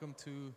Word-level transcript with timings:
welcome 0.00 0.14
to 0.16 0.54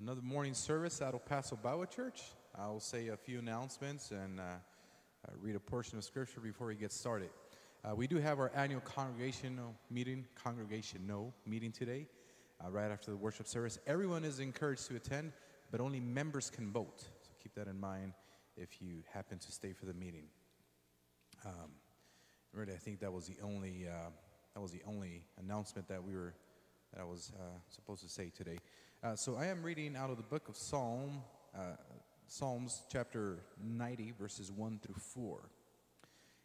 another 0.00 0.20
morning 0.20 0.52
service 0.52 1.00
at 1.00 1.12
El 1.12 1.20
Paso 1.20 1.54
Bible 1.54 1.86
Church. 1.86 2.22
I 2.58 2.66
will 2.66 2.80
say 2.80 3.06
a 3.06 3.16
few 3.16 3.38
announcements 3.38 4.10
and 4.10 4.40
uh, 4.40 4.42
uh, 4.42 5.32
read 5.40 5.54
a 5.54 5.60
portion 5.60 5.96
of 5.96 6.02
scripture 6.02 6.40
before 6.40 6.66
we 6.66 6.74
get 6.74 6.90
started. 6.90 7.30
Uh, 7.84 7.94
we 7.94 8.08
do 8.08 8.16
have 8.16 8.40
our 8.40 8.50
annual 8.52 8.80
congregational 8.80 9.76
meeting, 9.92 10.26
congregational 10.34 11.32
meeting 11.46 11.70
today, 11.70 12.08
uh, 12.64 12.68
right 12.68 12.90
after 12.90 13.12
the 13.12 13.16
worship 13.16 13.46
service. 13.46 13.78
Everyone 13.86 14.24
is 14.24 14.40
encouraged 14.40 14.88
to 14.88 14.96
attend, 14.96 15.30
but 15.70 15.80
only 15.80 16.00
members 16.00 16.50
can 16.50 16.72
vote. 16.72 17.02
So 17.22 17.30
keep 17.40 17.54
that 17.54 17.68
in 17.68 17.78
mind 17.78 18.14
if 18.56 18.82
you 18.82 19.04
happen 19.14 19.38
to 19.38 19.52
stay 19.52 19.72
for 19.72 19.86
the 19.86 19.94
meeting. 19.94 20.24
Um, 21.46 21.70
really, 22.52 22.72
I 22.72 22.78
think 22.78 22.98
that 23.00 23.12
was 23.12 23.28
the 23.28 23.36
only 23.40 23.86
uh, 23.86 24.10
that 24.52 24.60
was 24.60 24.72
the 24.72 24.82
only 24.84 25.22
announcement 25.38 25.86
that 25.86 26.02
we 26.02 26.16
were 26.16 26.34
that 26.92 27.00
I 27.00 27.04
was 27.04 27.32
uh, 27.38 27.42
supposed 27.68 28.02
to 28.02 28.08
say 28.08 28.30
today. 28.36 28.58
Uh, 29.02 29.16
so 29.16 29.36
I 29.36 29.46
am 29.46 29.62
reading 29.62 29.96
out 29.96 30.10
of 30.10 30.16
the 30.16 30.22
book 30.22 30.48
of 30.48 30.56
Psalm, 30.56 31.22
uh, 31.54 31.76
Psalms 32.26 32.82
chapter 32.90 33.38
90, 33.62 34.14
verses 34.18 34.50
1 34.50 34.80
through 34.82 34.96
4. 34.96 35.40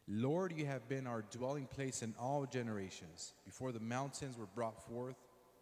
Lord, 0.08 0.54
you 0.56 0.66
have 0.68 0.88
been 0.88 1.08
our 1.08 1.24
dwelling 1.32 1.66
place 1.66 2.04
in 2.04 2.14
all 2.20 2.46
generations. 2.46 3.34
Before 3.44 3.72
the 3.72 3.80
mountains 3.80 4.38
were 4.38 4.46
brought 4.46 4.86
forth, 4.88 5.16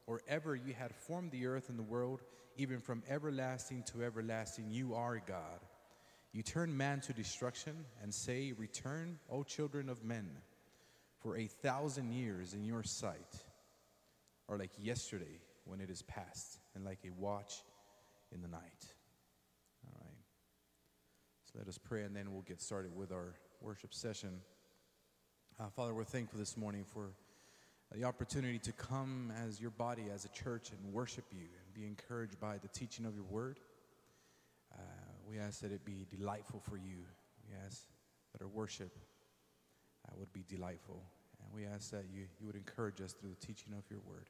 or 0.05 0.21
ever 0.27 0.55
you 0.55 0.73
had 0.73 0.93
formed 0.93 1.31
the 1.31 1.45
earth 1.45 1.69
and 1.69 1.79
the 1.79 1.83
world, 1.83 2.21
even 2.57 2.79
from 2.79 3.03
everlasting 3.09 3.83
to 3.83 4.03
everlasting, 4.03 4.69
you 4.69 4.95
are 4.95 5.21
God. 5.25 5.59
You 6.33 6.43
turn 6.43 6.75
man 6.75 6.99
to 7.01 7.13
destruction 7.13 7.85
and 8.01 8.13
say, 8.13 8.53
Return, 8.57 9.17
O 9.31 9.43
children 9.43 9.87
of 9.87 10.03
men, 10.03 10.29
for 11.19 11.37
a 11.37 11.45
thousand 11.45 12.11
years 12.11 12.53
in 12.53 12.65
your 12.65 12.83
sight 12.83 13.45
are 14.49 14.57
like 14.57 14.71
yesterday 14.77 15.39
when 15.65 15.79
it 15.79 15.89
is 15.89 16.01
past, 16.01 16.59
and 16.75 16.83
like 16.83 16.99
a 17.05 17.09
watch 17.21 17.63
in 18.33 18.41
the 18.41 18.47
night. 18.47 18.85
All 19.85 20.01
right. 20.01 20.17
So 21.45 21.59
let 21.59 21.67
us 21.67 21.77
pray, 21.77 22.03
and 22.03 22.15
then 22.15 22.33
we'll 22.33 22.41
get 22.41 22.61
started 22.61 22.95
with 22.95 23.11
our 23.11 23.35
worship 23.61 23.93
session. 23.93 24.41
Uh, 25.59 25.69
Father, 25.69 25.93
we're 25.93 26.03
thankful 26.03 26.39
this 26.39 26.57
morning 26.57 26.83
for 26.83 27.11
the 27.93 28.03
opportunity 28.03 28.57
to 28.59 28.71
come 28.71 29.31
as 29.45 29.61
your 29.61 29.69
body, 29.69 30.05
as 30.13 30.25
a 30.25 30.29
church, 30.29 30.71
and 30.71 30.93
worship 30.93 31.25
you 31.31 31.45
and 31.63 31.73
be 31.73 31.85
encouraged 31.85 32.39
by 32.39 32.57
the 32.57 32.67
teaching 32.69 33.05
of 33.05 33.15
your 33.15 33.25
word. 33.25 33.59
Uh, 34.73 34.81
we 35.29 35.37
ask 35.37 35.61
that 35.61 35.71
it 35.71 35.85
be 35.85 36.07
delightful 36.09 36.59
for 36.59 36.75
you. 36.75 37.05
We 37.47 37.55
ask 37.65 37.83
that 38.31 38.41
our 38.41 38.47
worship 38.47 38.97
uh, 40.07 40.11
would 40.17 40.33
be 40.33 40.43
delightful. 40.49 41.03
We 41.53 41.65
ask 41.65 41.91
that 41.91 42.05
you, 42.11 42.25
you 42.39 42.47
would 42.47 42.55
encourage 42.55 42.99
us 43.01 43.13
through 43.13 43.29
the 43.29 43.45
teaching 43.45 43.73
of 43.77 43.83
your 43.89 43.99
word. 44.09 44.29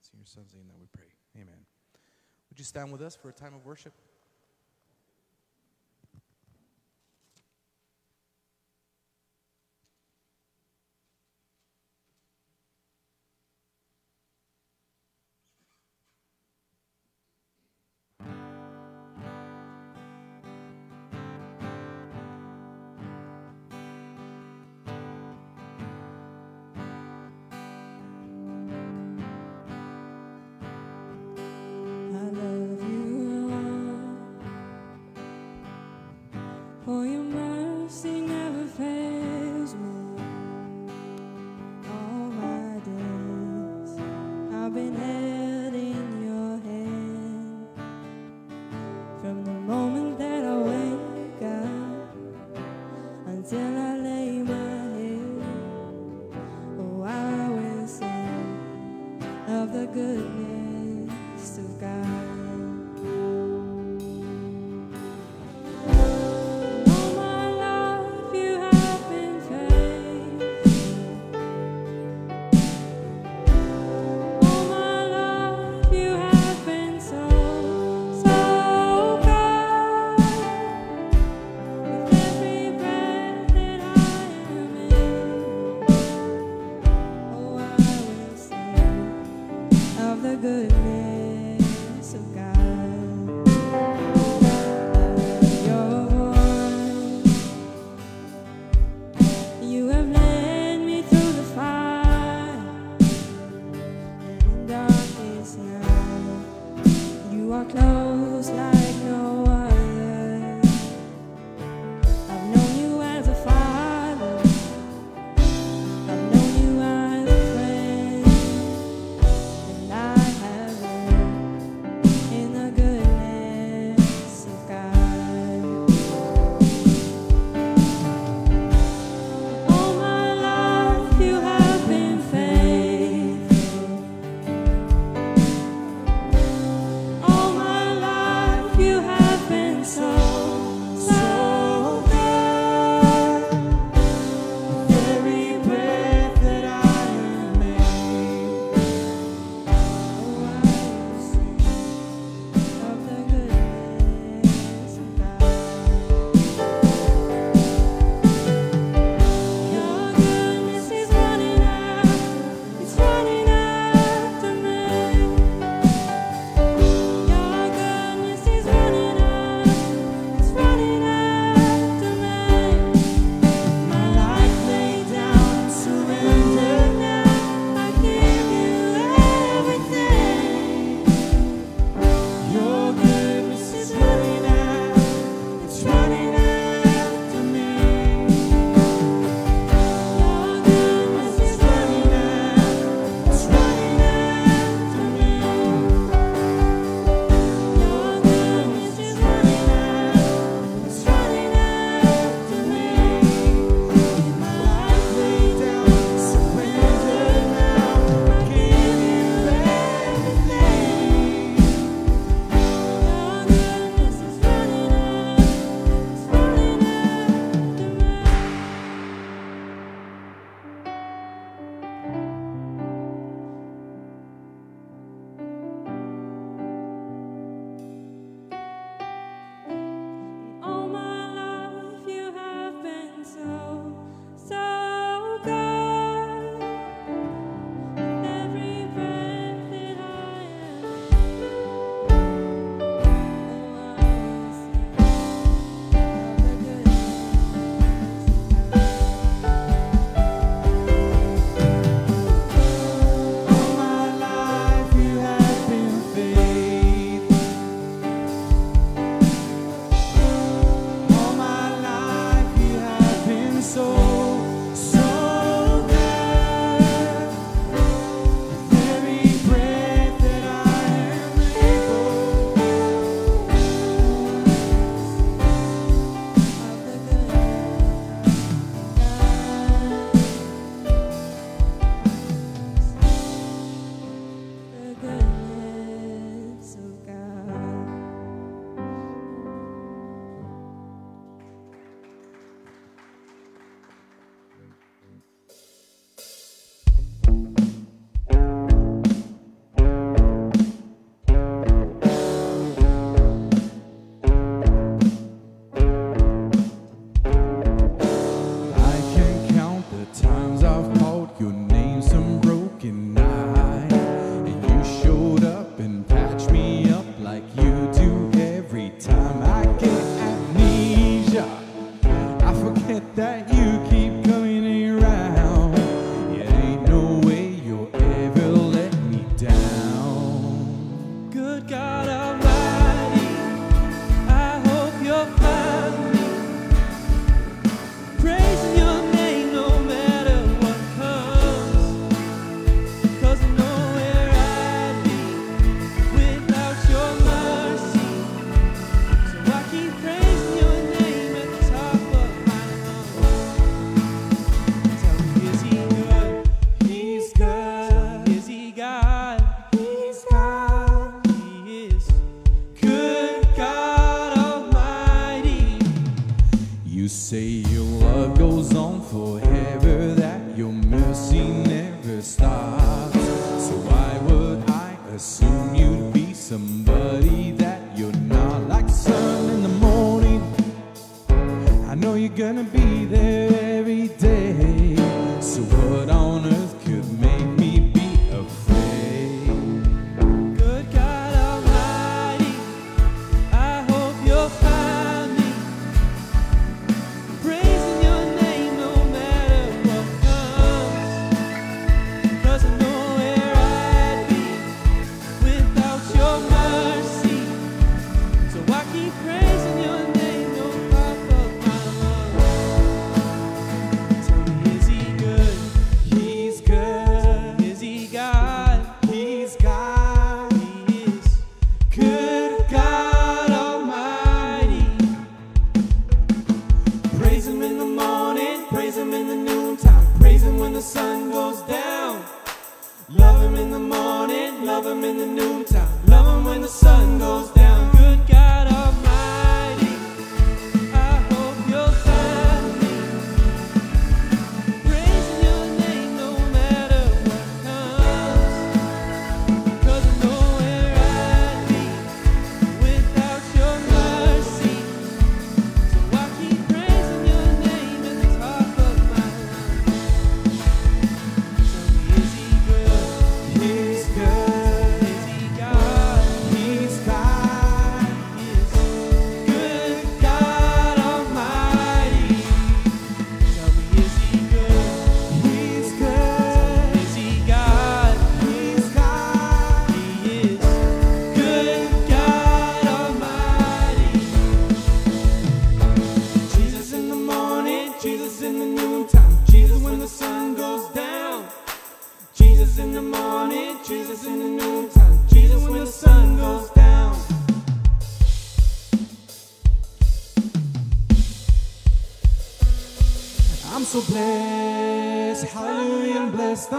It's 0.00 0.10
in 0.12 0.18
your 0.18 0.26
son's 0.26 0.54
name 0.54 0.66
that 0.68 0.78
we 0.78 0.86
pray. 0.92 1.08
Amen. 1.36 1.66
Would 2.50 2.58
you 2.58 2.64
stand 2.64 2.92
with 2.92 3.02
us 3.02 3.16
for 3.16 3.28
a 3.28 3.32
time 3.32 3.54
of 3.54 3.64
worship? 3.64 3.92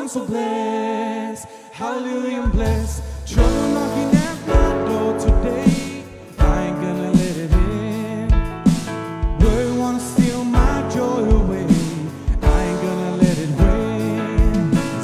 so 0.09 0.25
blessed. 0.25 1.47
Hallelujah, 1.71 2.41
I'm 2.41 2.49
blessed. 2.49 3.03
Trouble 3.27 3.67
knocking 3.75 4.11
at 4.17 4.47
my 4.47 4.85
door 4.87 5.19
today. 5.19 6.03
I 6.39 6.63
ain't 6.63 6.81
gonna 6.81 7.11
let 7.11 7.37
it 7.37 7.51
in. 7.51 8.29
Wanna 9.77 9.99
steal 9.99 10.43
my 10.43 10.89
joy 10.89 11.29
away. 11.29 11.67
I 12.41 12.63
ain't 12.63 12.81
gonna 12.81 13.17
let 13.17 13.37
it 13.37 13.51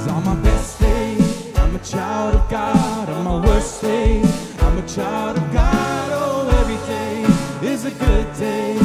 on 0.10 0.24
my 0.26 0.36
best 0.41 0.80
day, 0.80 1.18
I'm 1.58 1.76
a 1.76 1.80
child 1.80 2.36
of 2.36 2.50
God. 2.50 3.10
On 3.10 3.24
my 3.26 3.46
worst 3.46 3.82
day, 3.84 4.24
I'm 4.60 4.78
a 4.80 4.88
child 4.88 5.38
of 5.38 5.54
God. 5.54 6.10
Oh, 6.13 6.50
every 6.62 6.80
day 6.88 7.72
is 7.72 7.86
a 7.86 7.91
good 7.91 8.34
day. 8.39 8.85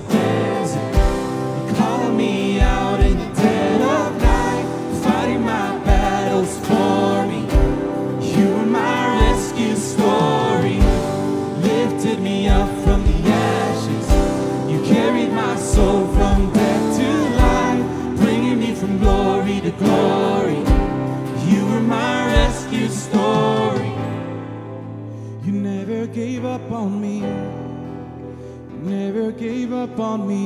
gave 29.91 29.99
up 29.99 29.99
on 29.99 30.27
me. 30.27 30.45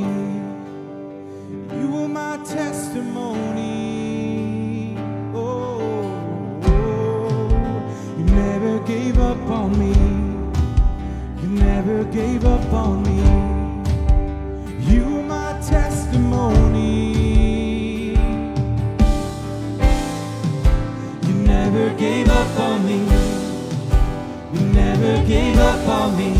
You 1.77 1.87
were 1.91 2.07
my 2.07 2.37
testimony. 2.37 3.67
Oh, 5.35 5.79
oh, 6.63 7.49
oh, 7.51 8.15
you 8.17 8.23
never 8.25 8.79
gave 8.87 9.19
up 9.19 9.37
on 9.49 9.77
me. 9.77 9.93
You 11.41 11.49
never 11.49 12.03
gave 12.05 12.45
up 12.45 12.73
on 12.73 13.03
me. 13.03 13.21
You 14.91 15.03
were 15.03 15.23
my 15.23 15.59
testimony. 15.61 17.13
You 21.27 21.33
never 21.33 21.93
gave 21.95 22.29
up 22.29 22.59
on 22.59 22.85
me. 22.85 23.05
You 24.53 24.65
never 24.67 25.23
gave 25.27 25.57
up 25.59 25.87
on 25.87 26.17
me. 26.17 26.34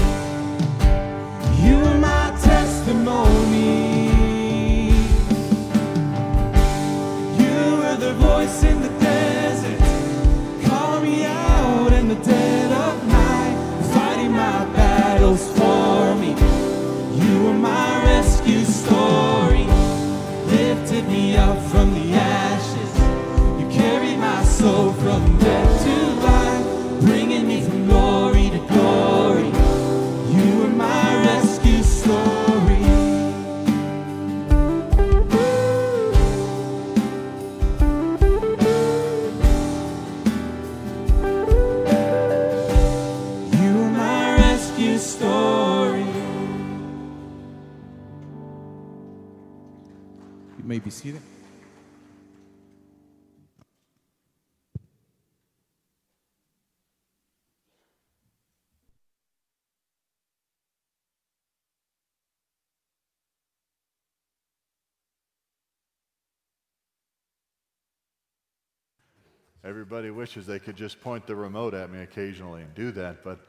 Everybody 69.66 70.12
wishes 70.12 70.46
they 70.46 70.60
could 70.60 70.76
just 70.76 71.02
point 71.02 71.26
the 71.26 71.36
remote 71.36 71.74
at 71.74 71.90
me 71.90 72.04
occasionally 72.04 72.62
and 72.62 72.72
do 72.76 72.92
that, 72.92 73.24
but 73.24 73.40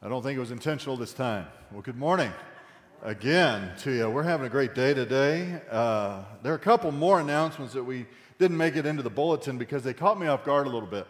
I 0.00 0.08
don't 0.08 0.22
think 0.22 0.36
it 0.36 0.40
was 0.40 0.52
intentional 0.52 0.96
this 0.96 1.12
time. 1.12 1.46
Well, 1.72 1.82
good 1.82 1.96
morning 1.96 2.32
again 3.02 3.72
to 3.78 3.90
you. 3.90 4.08
We're 4.08 4.22
having 4.22 4.46
a 4.46 4.48
great 4.48 4.76
day 4.76 4.94
today. 4.94 5.60
Uh, 5.68 6.22
there 6.44 6.52
are 6.52 6.56
a 6.56 6.60
couple 6.60 6.92
more 6.92 7.18
announcements 7.18 7.74
that 7.74 7.82
we 7.82 8.06
didn't 8.38 8.58
make 8.58 8.76
it 8.76 8.86
into 8.86 9.02
the 9.02 9.10
bulletin 9.10 9.58
because 9.58 9.82
they 9.82 9.92
caught 9.92 10.20
me 10.20 10.28
off 10.28 10.44
guard 10.44 10.68
a 10.68 10.70
little 10.70 10.88
bit. 10.88 11.08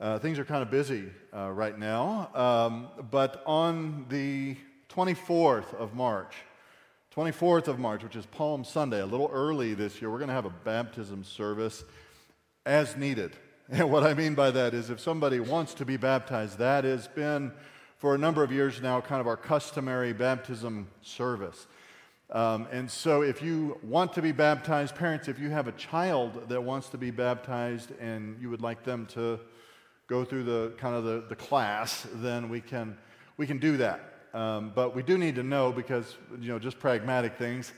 Uh, 0.00 0.18
things 0.18 0.36
are 0.40 0.44
kind 0.44 0.62
of 0.62 0.68
busy 0.68 1.04
uh, 1.32 1.48
right 1.48 1.78
now, 1.78 2.34
um, 2.34 2.88
but 3.08 3.44
on 3.46 4.04
the 4.08 4.56
24th 4.92 5.72
of 5.74 5.94
March, 5.94 6.34
24th 7.14 7.68
of 7.68 7.78
March, 7.78 8.02
which 8.02 8.16
is 8.16 8.26
Palm 8.26 8.64
Sunday, 8.64 9.00
a 9.00 9.06
little 9.06 9.30
early 9.32 9.74
this 9.74 10.02
year, 10.02 10.10
we're 10.10 10.18
going 10.18 10.26
to 10.26 10.34
have 10.34 10.44
a 10.44 10.54
baptism 10.64 11.22
service 11.22 11.84
as 12.66 12.96
needed. 12.96 13.36
And 13.70 13.90
what 13.90 14.02
I 14.02 14.14
mean 14.14 14.34
by 14.34 14.50
that 14.50 14.72
is 14.72 14.88
if 14.88 14.98
somebody 14.98 15.40
wants 15.40 15.74
to 15.74 15.84
be 15.84 15.98
baptized, 15.98 16.56
that 16.56 16.84
has 16.84 17.06
been 17.06 17.52
for 17.98 18.14
a 18.14 18.18
number 18.18 18.42
of 18.42 18.50
years 18.50 18.80
now 18.80 18.98
kind 19.02 19.20
of 19.20 19.26
our 19.26 19.36
customary 19.36 20.14
baptism 20.14 20.88
service. 21.02 21.66
Um, 22.30 22.66
and 22.70 22.90
so 22.90 23.22
if 23.22 23.42
you 23.42 23.78
want 23.82 24.12
to 24.14 24.22
be 24.22 24.32
baptized, 24.32 24.94
parents, 24.94 25.28
if 25.28 25.38
you 25.38 25.50
have 25.50 25.66
a 25.66 25.72
child 25.72 26.48
that 26.48 26.62
wants 26.62 26.88
to 26.90 26.98
be 26.98 27.10
baptized 27.10 27.90
and 28.00 28.40
you 28.40 28.50
would 28.50 28.60
like 28.60 28.84
them 28.84 29.06
to 29.06 29.40
go 30.08 30.24
through 30.24 30.44
the 30.44 30.72
kind 30.78 30.94
of 30.94 31.04
the, 31.04 31.24
the 31.28 31.36
class, 31.36 32.06
then 32.14 32.48
we 32.48 32.60
can, 32.60 32.96
we 33.36 33.46
can 33.46 33.58
do 33.58 33.76
that. 33.78 34.00
Um, 34.34 34.72
but 34.74 34.94
we 34.94 35.02
do 35.02 35.16
need 35.16 35.36
to 35.36 35.42
know 35.42 35.72
because, 35.72 36.16
you 36.38 36.48
know, 36.48 36.58
just 36.58 36.78
pragmatic 36.78 37.36
things. 37.36 37.72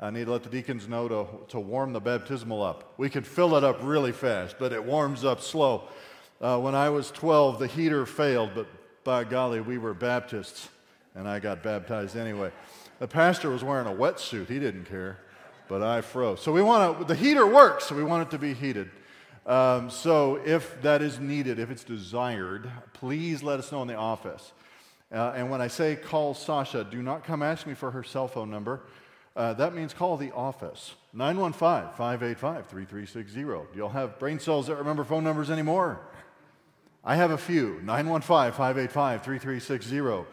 I 0.00 0.10
need 0.10 0.24
to 0.24 0.32
let 0.32 0.42
the 0.42 0.50
deacons 0.50 0.88
know 0.88 1.08
to, 1.08 1.26
to 1.50 1.60
warm 1.60 1.92
the 1.92 2.00
baptismal 2.00 2.62
up. 2.62 2.94
We 2.98 3.08
could 3.08 3.26
fill 3.26 3.56
it 3.56 3.64
up 3.64 3.78
really 3.82 4.12
fast, 4.12 4.56
but 4.58 4.72
it 4.72 4.84
warms 4.84 5.24
up 5.24 5.40
slow. 5.40 5.88
Uh, 6.40 6.58
when 6.58 6.74
I 6.74 6.90
was 6.90 7.10
12, 7.12 7.60
the 7.60 7.66
heater 7.66 8.04
failed, 8.04 8.50
but 8.54 8.66
by 9.04 9.24
golly, 9.24 9.60
we 9.60 9.78
were 9.78 9.94
Baptists, 9.94 10.68
and 11.14 11.28
I 11.28 11.38
got 11.38 11.62
baptized 11.62 12.16
anyway. 12.16 12.50
The 12.98 13.06
pastor 13.06 13.50
was 13.50 13.62
wearing 13.62 13.86
a 13.86 13.90
wetsuit. 13.90 14.48
He 14.48 14.58
didn't 14.58 14.84
care, 14.84 15.18
but 15.68 15.82
I 15.82 16.00
froze. 16.00 16.40
So 16.42 16.52
we 16.52 16.62
want 16.62 16.98
to, 16.98 17.04
the 17.04 17.14
heater 17.14 17.46
works, 17.46 17.84
so 17.84 17.94
we 17.94 18.02
want 18.02 18.26
it 18.26 18.30
to 18.32 18.38
be 18.38 18.52
heated. 18.52 18.90
Um, 19.46 19.90
so 19.90 20.40
if 20.44 20.80
that 20.82 21.02
is 21.02 21.20
needed, 21.20 21.58
if 21.58 21.70
it's 21.70 21.84
desired, 21.84 22.70
please 22.94 23.42
let 23.42 23.58
us 23.58 23.70
know 23.70 23.82
in 23.82 23.88
the 23.88 23.94
office. 23.94 24.52
Uh, 25.12 25.34
and 25.36 25.50
when 25.50 25.60
I 25.60 25.68
say 25.68 25.96
call 25.96 26.34
Sasha, 26.34 26.82
do 26.82 27.02
not 27.02 27.24
come 27.24 27.42
ask 27.42 27.66
me 27.66 27.74
for 27.74 27.90
her 27.90 28.02
cell 28.02 28.26
phone 28.26 28.50
number. 28.50 28.80
Uh, 29.36 29.52
that 29.54 29.74
means 29.74 29.92
call 29.92 30.16
the 30.16 30.30
office 30.32 30.94
915 31.12 31.92
585 31.96 32.66
3360. 32.66 33.42
Do 33.42 33.78
y'all 33.78 33.88
have 33.88 34.18
brain 34.18 34.38
cells 34.38 34.68
that 34.68 34.76
remember 34.76 35.02
phone 35.02 35.24
numbers 35.24 35.50
anymore? 35.50 36.00
I 37.02 37.16
have 37.16 37.32
a 37.32 37.38
few 37.38 37.80
915 37.82 38.52
585 38.52 39.24
3360. 39.24 40.26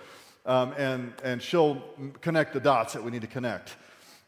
Um, 0.46 0.74
and, 0.78 1.14
and 1.24 1.42
she'll 1.42 1.84
connect 2.22 2.54
the 2.54 2.60
dots 2.60 2.94
that 2.94 3.04
we 3.04 3.12
need 3.12 3.22
to 3.22 3.28
connect. 3.28 3.76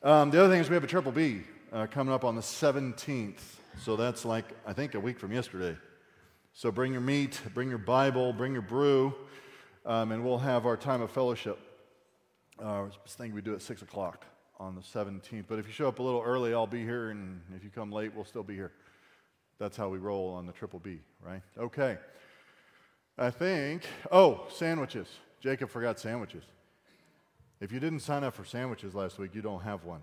Um, 0.02 0.32
the 0.32 0.40
other 0.40 0.52
thing 0.52 0.60
is 0.60 0.70
we 0.70 0.76
have 0.76 0.84
a 0.84 0.88
triple 0.88 1.12
B 1.12 1.42
uh, 1.72 1.88
coming 1.88 2.14
up 2.14 2.24
on 2.24 2.36
the 2.36 2.42
17th. 2.42 3.40
So 3.80 3.96
that's 3.96 4.26
like, 4.26 4.46
I 4.66 4.74
think, 4.74 4.96
a 4.96 5.00
week 5.00 5.20
from 5.20 5.32
yesterday. 5.32 5.78
So 6.54 6.72
bring 6.72 6.92
your 6.92 7.02
meat, 7.02 7.40
bring 7.54 7.70
your 7.70 7.80
Bible, 7.80 8.34
bring 8.34 8.54
your 8.54 8.62
brew, 8.62 9.14
um, 9.86 10.12
and 10.12 10.24
we'll 10.24 10.38
have 10.38 10.66
our 10.66 10.78
time 10.78 11.02
of 11.02 11.10
fellowship. 11.12 11.60
Uh, 12.62 12.84
I 12.86 12.90
think 13.08 13.34
we 13.34 13.42
do 13.42 13.54
at 13.56 13.62
6 13.62 13.82
o'clock 13.82 14.26
on 14.60 14.76
the 14.76 14.82
17th. 14.82 15.46
But 15.48 15.60
if 15.60 15.68
you 15.68 15.74
show 15.74 15.88
up 15.88 16.00
a 16.00 16.04
little 16.04 16.22
early, 16.22 16.54
I'll 16.54 16.68
be 16.68 16.84
here, 16.84 17.10
and 17.10 17.42
if 17.56 17.64
you 17.64 17.70
come 17.70 17.92
late, 17.92 18.12
we'll 18.16 18.26
still 18.26 18.44
be 18.44 18.56
here. 18.56 18.72
That's 19.60 19.78
how 19.78 19.90
we 19.90 19.98
roll 19.98 20.34
on 20.34 20.46
the 20.46 20.54
triple 20.54 20.80
B, 20.80 21.00
right? 21.26 21.42
Okay. 21.58 21.98
I 23.18 23.30
think, 23.30 23.84
oh, 24.12 24.46
sandwiches. 24.50 25.08
Jacob 25.40 25.70
forgot 25.70 26.00
sandwiches. 26.00 26.44
If 27.60 27.72
you 27.72 27.80
didn't 27.80 28.00
sign 28.00 28.24
up 28.24 28.34
for 28.34 28.44
sandwiches 28.44 28.96
last 28.96 29.20
week, 29.20 29.36
you 29.36 29.42
don't 29.42 29.62
have 29.62 29.84
one. 29.86 30.02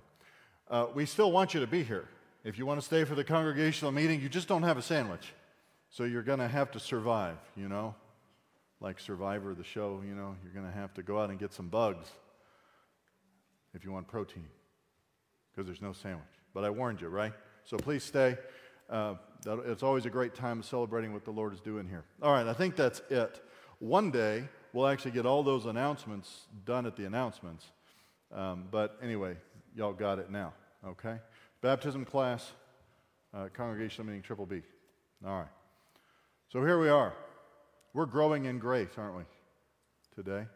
Uh, 0.71 0.87
we 0.95 1.05
still 1.05 1.33
want 1.33 1.53
you 1.53 1.61
to 1.61 1.67
be 1.67 1.83
here. 1.83 2.07
If 2.45 2.59
you 2.59 2.65
want 2.65 2.81
to 2.81 2.87
stay 2.87 3.05
for 3.05 3.15
the 3.15 3.25
congregational 3.25 3.93
meeting, 3.93 4.21
you 4.21 4.29
just 4.29 4.49
don't 4.49 4.63
have 4.63 4.79
a 4.79 4.83
sandwich. 4.83 5.33
So 5.91 6.05
you're 6.05 6.23
going 6.23 6.39
to 6.39 6.49
have 6.49 6.71
to 6.73 6.81
survive, 6.81 7.37
you 7.57 7.69
know? 7.69 7.95
Like 8.81 9.01
Survivor, 9.01 9.55
the 9.55 9.65
show, 9.65 10.01
you 10.07 10.15
know, 10.15 10.37
you're 10.43 10.53
going 10.55 10.65
to 10.65 10.79
have 10.79 10.95
to 10.95 11.03
go 11.03 11.21
out 11.21 11.29
and 11.29 11.39
get 11.39 11.53
some 11.53 11.69
bugs 11.69 12.09
if 13.75 13.85
you 13.85 13.93
want 13.93 14.09
protein 14.09 14.47
because 15.51 15.67
there's 15.67 15.83
no 15.83 15.93
sandwich. 15.93 16.25
But 16.55 16.65
I 16.65 16.71
warned 16.71 17.01
you, 17.01 17.09
right? 17.09 17.33
So 17.65 17.77
please 17.77 18.03
stay. 18.03 18.37
Uh, 18.89 19.15
it's 19.67 19.83
always 19.83 20.07
a 20.07 20.11
great 20.11 20.35
time 20.35 20.63
celebrating 20.63 21.13
what 21.13 21.25
the 21.25 21.31
Lord 21.31 21.53
is 21.53 21.61
doing 21.61 21.89
here. 21.89 22.05
All 22.23 22.33
right, 22.33 22.47
I 22.47 22.53
think 22.53 22.77
that's 22.77 23.03
it. 23.11 23.43
One 23.79 24.11
day, 24.11 24.45
we'll 24.73 24.89
actually 24.89 25.13
get 25.13 25.27
all 25.27 25.43
those 25.43 25.67
announcements 25.67 26.47
done 26.65 26.87
at 26.87 26.97
the 26.97 27.05
announcements. 27.05 27.67
Um, 28.33 28.65
but 28.71 28.99
anyway, 29.03 29.37
y'all 29.75 29.93
got 29.93 30.19
it 30.19 30.31
now, 30.31 30.53
okay? 30.87 31.19
Baptism 31.63 32.05
class, 32.05 32.53
uh, 33.33 33.49
congregational 33.53 34.07
meeting, 34.07 34.23
triple 34.23 34.47
B. 34.47 34.63
All 35.25 35.39
right. 35.39 35.49
So 36.53 36.65
here 36.65 36.81
we 36.81 36.89
are. 36.89 37.13
We're 37.95 38.07
growing 38.07 38.45
in 38.45 38.59
grace, 38.59 38.91
aren't 38.97 39.17
we, 39.17 39.25
today? 40.15 40.47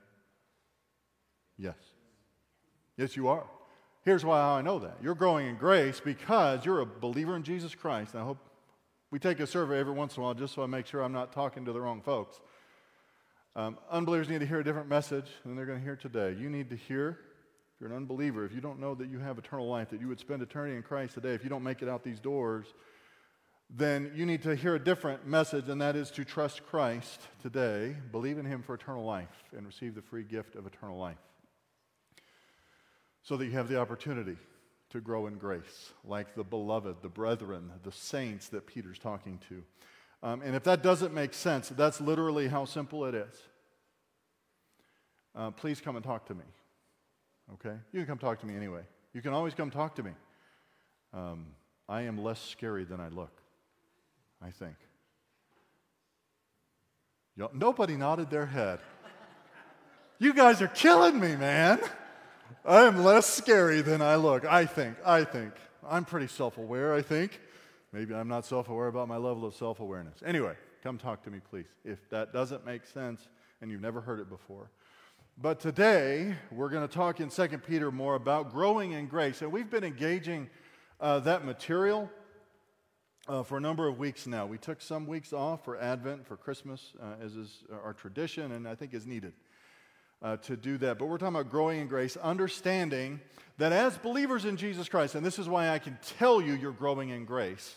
Yes. 1.56 1.76
Yes, 2.96 3.16
you 3.16 3.28
are. 3.28 3.44
Here's 4.04 4.24
why 4.24 4.40
I 4.40 4.62
know 4.62 4.78
that. 4.80 4.98
You're 5.02 5.14
growing 5.14 5.48
in 5.48 5.56
grace 5.56 6.00
because 6.00 6.64
you're 6.64 6.80
a 6.80 6.86
believer 6.86 7.36
in 7.36 7.42
Jesus 7.42 7.74
Christ. 7.74 8.12
And 8.12 8.22
I 8.22 8.26
hope 8.26 8.38
we 9.10 9.18
take 9.18 9.40
a 9.40 9.46
survey 9.46 9.78
every 9.78 9.94
once 9.94 10.16
in 10.16 10.22
a 10.22 10.24
while 10.24 10.34
just 10.34 10.54
so 10.54 10.62
I 10.62 10.66
make 10.66 10.86
sure 10.86 11.02
I'm 11.02 11.12
not 11.12 11.32
talking 11.32 11.64
to 11.64 11.72
the 11.72 11.80
wrong 11.80 12.02
folks. 12.02 12.40
Um, 13.56 13.78
unbelievers 13.90 14.28
need 14.28 14.40
to 14.40 14.46
hear 14.46 14.60
a 14.60 14.64
different 14.64 14.88
message 14.88 15.26
than 15.44 15.56
they're 15.56 15.66
going 15.66 15.78
to 15.78 15.84
hear 15.84 15.96
today. 15.96 16.36
You 16.38 16.50
need 16.50 16.70
to 16.70 16.76
hear 16.76 17.18
if 17.74 17.80
you're 17.80 17.90
an 17.90 17.96
unbeliever, 17.96 18.44
if 18.44 18.52
you 18.52 18.60
don't 18.60 18.78
know 18.78 18.94
that 18.94 19.08
you 19.08 19.18
have 19.18 19.38
eternal 19.38 19.68
life, 19.68 19.90
that 19.90 20.00
you 20.00 20.08
would 20.08 20.20
spend 20.20 20.42
eternity 20.42 20.76
in 20.76 20.82
Christ 20.82 21.14
today, 21.14 21.34
if 21.34 21.42
you 21.42 21.50
don't 21.50 21.64
make 21.64 21.82
it 21.82 21.88
out 21.88 22.04
these 22.04 22.20
doors, 22.20 22.66
then 23.68 24.12
you 24.14 24.26
need 24.26 24.42
to 24.42 24.54
hear 24.54 24.76
a 24.76 24.78
different 24.78 25.26
message, 25.26 25.68
and 25.68 25.80
that 25.80 25.96
is 25.96 26.10
to 26.12 26.24
trust 26.24 26.64
Christ 26.66 27.20
today, 27.42 27.96
believe 28.12 28.38
in 28.38 28.44
Him 28.44 28.62
for 28.62 28.74
eternal 28.74 29.04
life, 29.04 29.42
and 29.56 29.66
receive 29.66 29.96
the 29.96 30.02
free 30.02 30.22
gift 30.22 30.54
of 30.54 30.66
eternal 30.66 30.96
life. 30.96 31.16
So 33.24 33.36
that 33.36 33.44
you 33.44 33.52
have 33.52 33.68
the 33.68 33.80
opportunity 33.80 34.36
to 34.90 35.00
grow 35.00 35.26
in 35.26 35.34
grace, 35.38 35.92
like 36.04 36.36
the 36.36 36.44
beloved, 36.44 37.02
the 37.02 37.08
brethren, 37.08 37.72
the 37.82 37.90
saints 37.90 38.48
that 38.50 38.66
Peter's 38.66 38.98
talking 38.98 39.40
to. 39.48 39.62
Um, 40.22 40.40
and 40.42 40.54
if 40.54 40.62
that 40.64 40.82
doesn't 40.82 41.12
make 41.12 41.34
sense, 41.34 41.68
that's 41.70 42.00
literally 42.00 42.48
how 42.48 42.64
simple 42.64 43.04
it 43.06 43.14
is. 43.14 43.34
Uh, 45.34 45.50
please 45.50 45.80
come 45.80 45.96
and 45.96 46.04
talk 46.04 46.26
to 46.26 46.34
me 46.34 46.44
okay? 47.52 47.76
You 47.92 48.00
can 48.00 48.06
come 48.06 48.18
talk 48.18 48.40
to 48.40 48.46
me 48.46 48.56
anyway. 48.56 48.82
You 49.12 49.22
can 49.22 49.32
always 49.32 49.54
come 49.54 49.70
talk 49.70 49.94
to 49.96 50.02
me. 50.02 50.12
Um, 51.12 51.46
I 51.88 52.02
am 52.02 52.22
less 52.22 52.40
scary 52.40 52.84
than 52.84 53.00
I 53.00 53.08
look, 53.08 53.42
I 54.42 54.50
think. 54.50 54.76
Yo, 57.36 57.50
nobody 57.52 57.96
nodded 57.96 58.30
their 58.30 58.46
head. 58.46 58.78
you 60.18 60.32
guys 60.32 60.62
are 60.62 60.68
killing 60.68 61.18
me, 61.18 61.36
man. 61.36 61.80
I 62.66 62.84
am 62.84 63.04
less 63.04 63.26
scary 63.26 63.82
than 63.82 64.00
I 64.00 64.16
look, 64.16 64.46
I 64.46 64.64
think. 64.64 64.96
I 65.04 65.24
think. 65.24 65.52
I'm 65.86 66.06
pretty 66.06 66.28
self 66.28 66.56
aware, 66.56 66.94
I 66.94 67.02
think. 67.02 67.38
Maybe 67.92 68.14
I'm 68.14 68.28
not 68.28 68.46
self 68.46 68.70
aware 68.70 68.86
about 68.86 69.06
my 69.06 69.18
level 69.18 69.44
of 69.44 69.54
self 69.54 69.80
awareness. 69.80 70.22
Anyway, 70.24 70.54
come 70.82 70.96
talk 70.96 71.22
to 71.24 71.30
me, 71.30 71.40
please. 71.50 71.66
If 71.84 72.08
that 72.08 72.32
doesn't 72.32 72.64
make 72.64 72.86
sense 72.86 73.28
and 73.60 73.70
you've 73.70 73.82
never 73.82 74.00
heard 74.00 74.18
it 74.18 74.30
before, 74.30 74.70
but 75.36 75.60
today, 75.60 76.36
we're 76.50 76.70
going 76.70 76.88
to 76.88 76.92
talk 76.92 77.20
in 77.20 77.28
2 77.28 77.58
Peter 77.58 77.90
more 77.92 78.14
about 78.14 78.50
growing 78.50 78.92
in 78.92 79.08
grace. 79.08 79.42
And 79.42 79.52
we've 79.52 79.68
been 79.68 79.84
engaging 79.84 80.48
uh, 81.00 81.18
that 81.20 81.44
material 81.44 82.08
uh, 83.28 83.42
for 83.42 83.58
a 83.58 83.60
number 83.60 83.88
of 83.88 83.98
weeks 83.98 84.26
now. 84.26 84.46
We 84.46 84.56
took 84.56 84.80
some 84.80 85.06
weeks 85.06 85.34
off 85.34 85.66
for 85.66 85.78
Advent, 85.78 86.26
for 86.26 86.38
Christmas, 86.38 86.94
uh, 86.98 87.22
as 87.22 87.34
is 87.36 87.64
our 87.84 87.92
tradition, 87.92 88.52
and 88.52 88.66
I 88.66 88.74
think 88.74 88.94
is 88.94 89.06
needed 89.06 89.34
uh, 90.24 90.38
to 90.38 90.56
do 90.56 90.78
that. 90.78 90.98
But 90.98 91.06
we're 91.06 91.18
talking 91.18 91.36
about 91.36 91.50
growing 91.50 91.80
in 91.80 91.86
grace, 91.86 92.16
understanding 92.16 93.20
that 93.58 93.72
as 93.72 93.96
believers 93.98 94.46
in 94.46 94.56
Jesus 94.56 94.88
Christ, 94.88 95.14
and 95.14 95.24
this 95.24 95.38
is 95.38 95.48
why 95.48 95.68
I 95.68 95.78
can 95.78 95.98
tell 96.18 96.40
you 96.40 96.54
you're 96.54 96.72
growing 96.72 97.10
in 97.10 97.26
grace, 97.26 97.76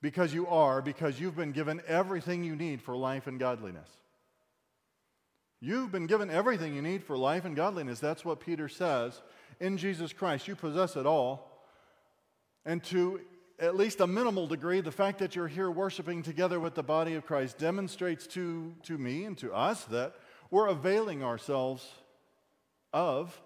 because 0.00 0.32
you 0.32 0.46
are, 0.46 0.80
because 0.80 1.20
you've 1.20 1.36
been 1.36 1.52
given 1.52 1.82
everything 1.86 2.42
you 2.42 2.56
need 2.56 2.80
for 2.80 2.96
life 2.96 3.26
and 3.26 3.38
godliness. 3.38 3.88
You've 5.60 5.92
been 5.92 6.06
given 6.06 6.30
everything 6.30 6.74
you 6.74 6.82
need 6.82 7.04
for 7.04 7.16
life 7.16 7.44
and 7.44 7.54
godliness. 7.54 7.98
That's 8.00 8.24
what 8.24 8.40
Peter 8.40 8.68
says. 8.68 9.20
In 9.60 9.76
Jesus 9.76 10.12
Christ, 10.12 10.48
you 10.48 10.56
possess 10.56 10.96
it 10.96 11.04
all. 11.04 11.62
And 12.64 12.82
to 12.84 13.20
at 13.58 13.76
least 13.76 14.00
a 14.00 14.06
minimal 14.06 14.46
degree, 14.46 14.80
the 14.80 14.92
fact 14.92 15.18
that 15.18 15.34
you're 15.34 15.48
here 15.48 15.70
worshiping 15.70 16.22
together 16.22 16.60
with 16.60 16.74
the 16.74 16.82
body 16.82 17.14
of 17.14 17.26
Christ 17.26 17.58
demonstrates 17.58 18.26
to, 18.28 18.72
to 18.84 18.96
me 18.96 19.24
and 19.24 19.36
to 19.38 19.52
us 19.52 19.84
that 19.86 20.14
we're 20.50 20.68
availing 20.68 21.22
ourselves 21.22 21.86
of 22.92 23.40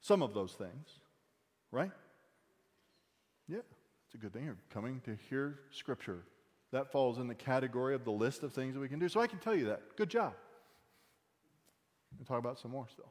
some 0.00 0.22
of 0.22 0.34
those 0.34 0.52
things, 0.52 0.88
right? 1.70 1.90
Yeah, 3.48 3.58
it's 4.06 4.14
a 4.14 4.18
good 4.18 4.32
thing. 4.32 4.44
You're 4.44 4.56
coming 4.70 5.00
to 5.04 5.16
hear 5.28 5.60
Scripture. 5.70 6.22
That 6.70 6.92
falls 6.92 7.18
in 7.18 7.28
the 7.28 7.34
category 7.34 7.94
of 7.94 8.04
the 8.04 8.10
list 8.10 8.42
of 8.42 8.52
things 8.52 8.74
that 8.74 8.80
we 8.80 8.88
can 8.88 8.98
do. 8.98 9.08
So 9.08 9.20
I 9.20 9.26
can 9.26 9.38
tell 9.38 9.54
you 9.54 9.66
that. 9.66 9.96
Good 9.96 10.10
job. 10.10 10.34
We'll 12.18 12.26
talk 12.26 12.38
about 12.38 12.58
some 12.58 12.70
more 12.70 12.86
still. 12.90 13.10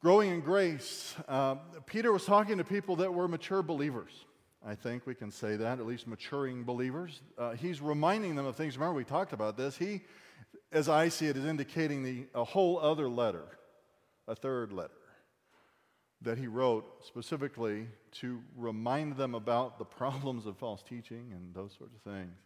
Growing 0.00 0.32
in 0.32 0.40
grace, 0.40 1.14
uh, 1.28 1.54
Peter 1.86 2.12
was 2.12 2.24
talking 2.24 2.58
to 2.58 2.64
people 2.64 2.96
that 2.96 3.14
were 3.14 3.28
mature 3.28 3.62
believers. 3.62 4.10
I 4.66 4.74
think 4.74 5.06
we 5.06 5.14
can 5.14 5.30
say 5.30 5.56
that, 5.56 5.78
at 5.78 5.86
least 5.86 6.06
maturing 6.06 6.64
believers. 6.64 7.20
Uh, 7.38 7.52
he's 7.52 7.80
reminding 7.80 8.34
them 8.34 8.46
of 8.46 8.56
things. 8.56 8.76
Remember, 8.76 8.96
we 8.96 9.04
talked 9.04 9.32
about 9.32 9.56
this. 9.56 9.76
He, 9.76 10.02
as 10.72 10.88
I 10.88 11.08
see 11.08 11.26
it, 11.26 11.36
is 11.36 11.44
indicating 11.44 12.02
the, 12.02 12.26
a 12.34 12.44
whole 12.44 12.78
other 12.78 13.08
letter, 13.08 13.44
a 14.26 14.34
third 14.34 14.72
letter, 14.72 14.90
that 16.22 16.38
he 16.38 16.46
wrote 16.46 17.04
specifically 17.04 17.86
to 18.12 18.40
remind 18.56 19.16
them 19.16 19.34
about 19.34 19.78
the 19.78 19.84
problems 19.84 20.46
of 20.46 20.56
false 20.56 20.82
teaching 20.82 21.32
and 21.32 21.54
those 21.54 21.74
sorts 21.76 21.94
of 21.94 22.02
things. 22.02 22.36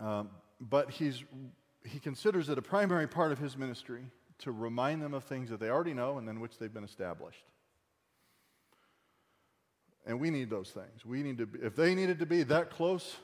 Um, 0.00 0.30
but 0.60 0.90
he's 0.90 1.22
he 1.84 1.98
considers 1.98 2.48
it 2.48 2.56
a 2.56 2.62
primary 2.62 3.06
part 3.06 3.30
of 3.30 3.38
his 3.38 3.56
ministry 3.56 4.04
to 4.38 4.52
remind 4.52 5.02
them 5.02 5.14
of 5.14 5.24
things 5.24 5.50
that 5.50 5.60
they 5.60 5.68
already 5.68 5.94
know 5.94 6.18
and 6.18 6.26
then 6.26 6.40
which 6.40 6.58
they've 6.58 6.72
been 6.72 6.84
established. 6.84 7.44
And 10.06 10.20
we 10.20 10.30
need 10.30 10.50
those 10.50 10.70
things. 10.70 11.04
We 11.04 11.22
need 11.22 11.38
to 11.38 11.46
be, 11.46 11.58
if 11.60 11.76
they 11.76 11.94
needed 11.94 12.18
to 12.18 12.26
be 12.26 12.42
that 12.44 12.70
close, 12.70 13.16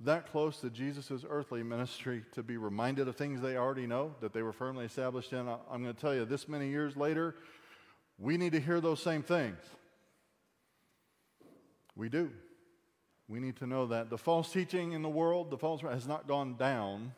that 0.00 0.30
close 0.30 0.60
to 0.60 0.70
Jesus' 0.70 1.24
earthly 1.28 1.62
ministry 1.62 2.24
to 2.32 2.42
be 2.42 2.56
reminded 2.56 3.08
of 3.08 3.16
things 3.16 3.40
they 3.40 3.56
already 3.56 3.86
know 3.86 4.14
that 4.20 4.32
they 4.32 4.42
were 4.42 4.52
firmly 4.52 4.84
established 4.84 5.32
in, 5.32 5.48
I'm 5.48 5.82
going 5.82 5.94
to 5.94 6.00
tell 6.00 6.14
you 6.14 6.24
this 6.24 6.48
many 6.48 6.68
years 6.68 6.96
later, 6.96 7.34
we 8.18 8.36
need 8.36 8.52
to 8.52 8.60
hear 8.60 8.80
those 8.80 9.02
same 9.02 9.22
things. 9.22 9.58
We 11.96 12.08
do. 12.08 12.30
We 13.26 13.40
need 13.40 13.56
to 13.56 13.66
know 13.66 13.86
that. 13.86 14.08
The 14.08 14.18
false 14.18 14.52
teaching 14.52 14.92
in 14.92 15.02
the 15.02 15.08
world, 15.08 15.50
the 15.50 15.58
false 15.58 15.82
has 15.82 16.06
not 16.06 16.28
gone 16.28 16.56
down, 16.56 17.12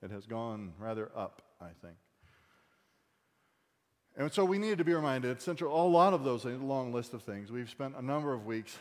it 0.00 0.10
has 0.10 0.24
gone 0.26 0.72
rather 0.78 1.10
up, 1.16 1.42
I 1.60 1.70
think. 1.82 1.96
And 4.16 4.32
so 4.32 4.44
we 4.44 4.58
need 4.58 4.78
to 4.78 4.84
be 4.84 4.94
reminded, 4.94 5.40
central, 5.42 5.74
a 5.74 5.88
lot 5.88 6.14
of 6.14 6.24
those 6.24 6.44
a 6.44 6.50
long 6.50 6.92
list 6.92 7.12
of 7.14 7.22
things. 7.22 7.50
We've 7.50 7.70
spent 7.70 7.96
a 7.96 8.02
number 8.02 8.32
of 8.32 8.46
weeks, 8.46 8.76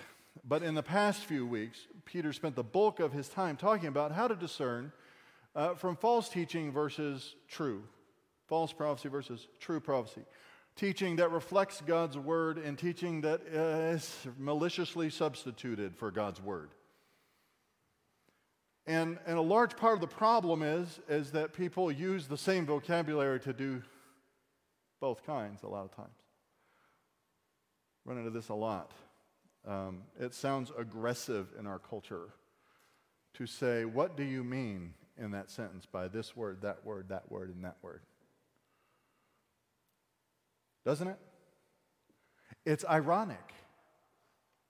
but 0.50 0.64
in 0.64 0.74
the 0.74 0.82
past 0.82 1.26
few 1.26 1.46
weeks, 1.46 1.78
Peter 2.06 2.34
spent 2.34 2.56
the 2.56 2.64
bulk 2.64 3.00
of 3.00 3.14
his 3.14 3.30
time 3.30 3.56
talking 3.56 3.88
about 3.88 4.12
how 4.12 4.28
to 4.28 4.36
discern 4.36 4.92
uh, 5.56 5.76
from 5.76 5.96
false 5.96 6.28
teaching 6.28 6.72
versus 6.72 7.36
true, 7.48 7.84
false 8.48 8.74
prophecy 8.74 9.10
versus 9.10 9.48
true 9.60 9.80
prophecy. 9.80 10.24
Teaching 10.76 11.18
that 11.18 11.32
reflects 11.32 11.82
God's 11.82 12.18
word 12.18 12.58
and 12.58 12.80
teaching 12.80 13.22
that 13.22 13.42
is 13.42 14.26
maliciously 14.40 15.12
substituted 15.12 15.96
for 15.96 16.10
God's 16.10 16.42
word. 16.42 16.72
And, 18.88 19.20
and 19.28 19.38
a 19.38 19.42
large 19.42 19.78
part 19.78 19.94
of 19.94 20.02
the 20.02 20.08
problem 20.08 20.64
is, 20.64 21.00
is 21.08 21.32
that 21.34 21.54
people 21.54 21.92
use 21.92 22.26
the 22.26 22.38
same 22.38 22.66
vocabulary 22.66 23.40
to 23.42 23.54
do 23.54 23.84
both 25.00 25.24
kinds 25.28 25.62
a 25.62 25.68
lot 25.68 25.86
of 25.86 25.96
times. 25.96 26.16
Run 28.04 28.18
into 28.18 28.32
this 28.32 28.50
a 28.50 28.56
lot. 28.56 28.92
Um, 29.68 30.04
it 30.20 30.34
sounds 30.34 30.72
aggressive 30.78 31.54
in 31.60 31.68
our 31.68 31.80
culture 31.80 32.30
to 33.36 33.46
say, 33.46 33.86
What 33.86 34.18
do 34.18 34.24
you 34.24 34.44
mean 34.44 34.94
in 35.18 35.32
that 35.32 35.50
sentence 35.50 35.86
by 35.86 36.08
this 36.08 36.36
word, 36.36 36.62
that 36.62 36.86
word, 36.86 37.10
that 37.10 37.32
word, 37.32 37.54
and 37.54 37.64
that 37.64 37.78
word? 37.82 38.02
Doesn't 40.86 41.08
it? 41.08 41.18
It's 42.66 42.86
ironic, 42.86 43.54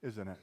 isn't 0.02 0.28
it? 0.28 0.40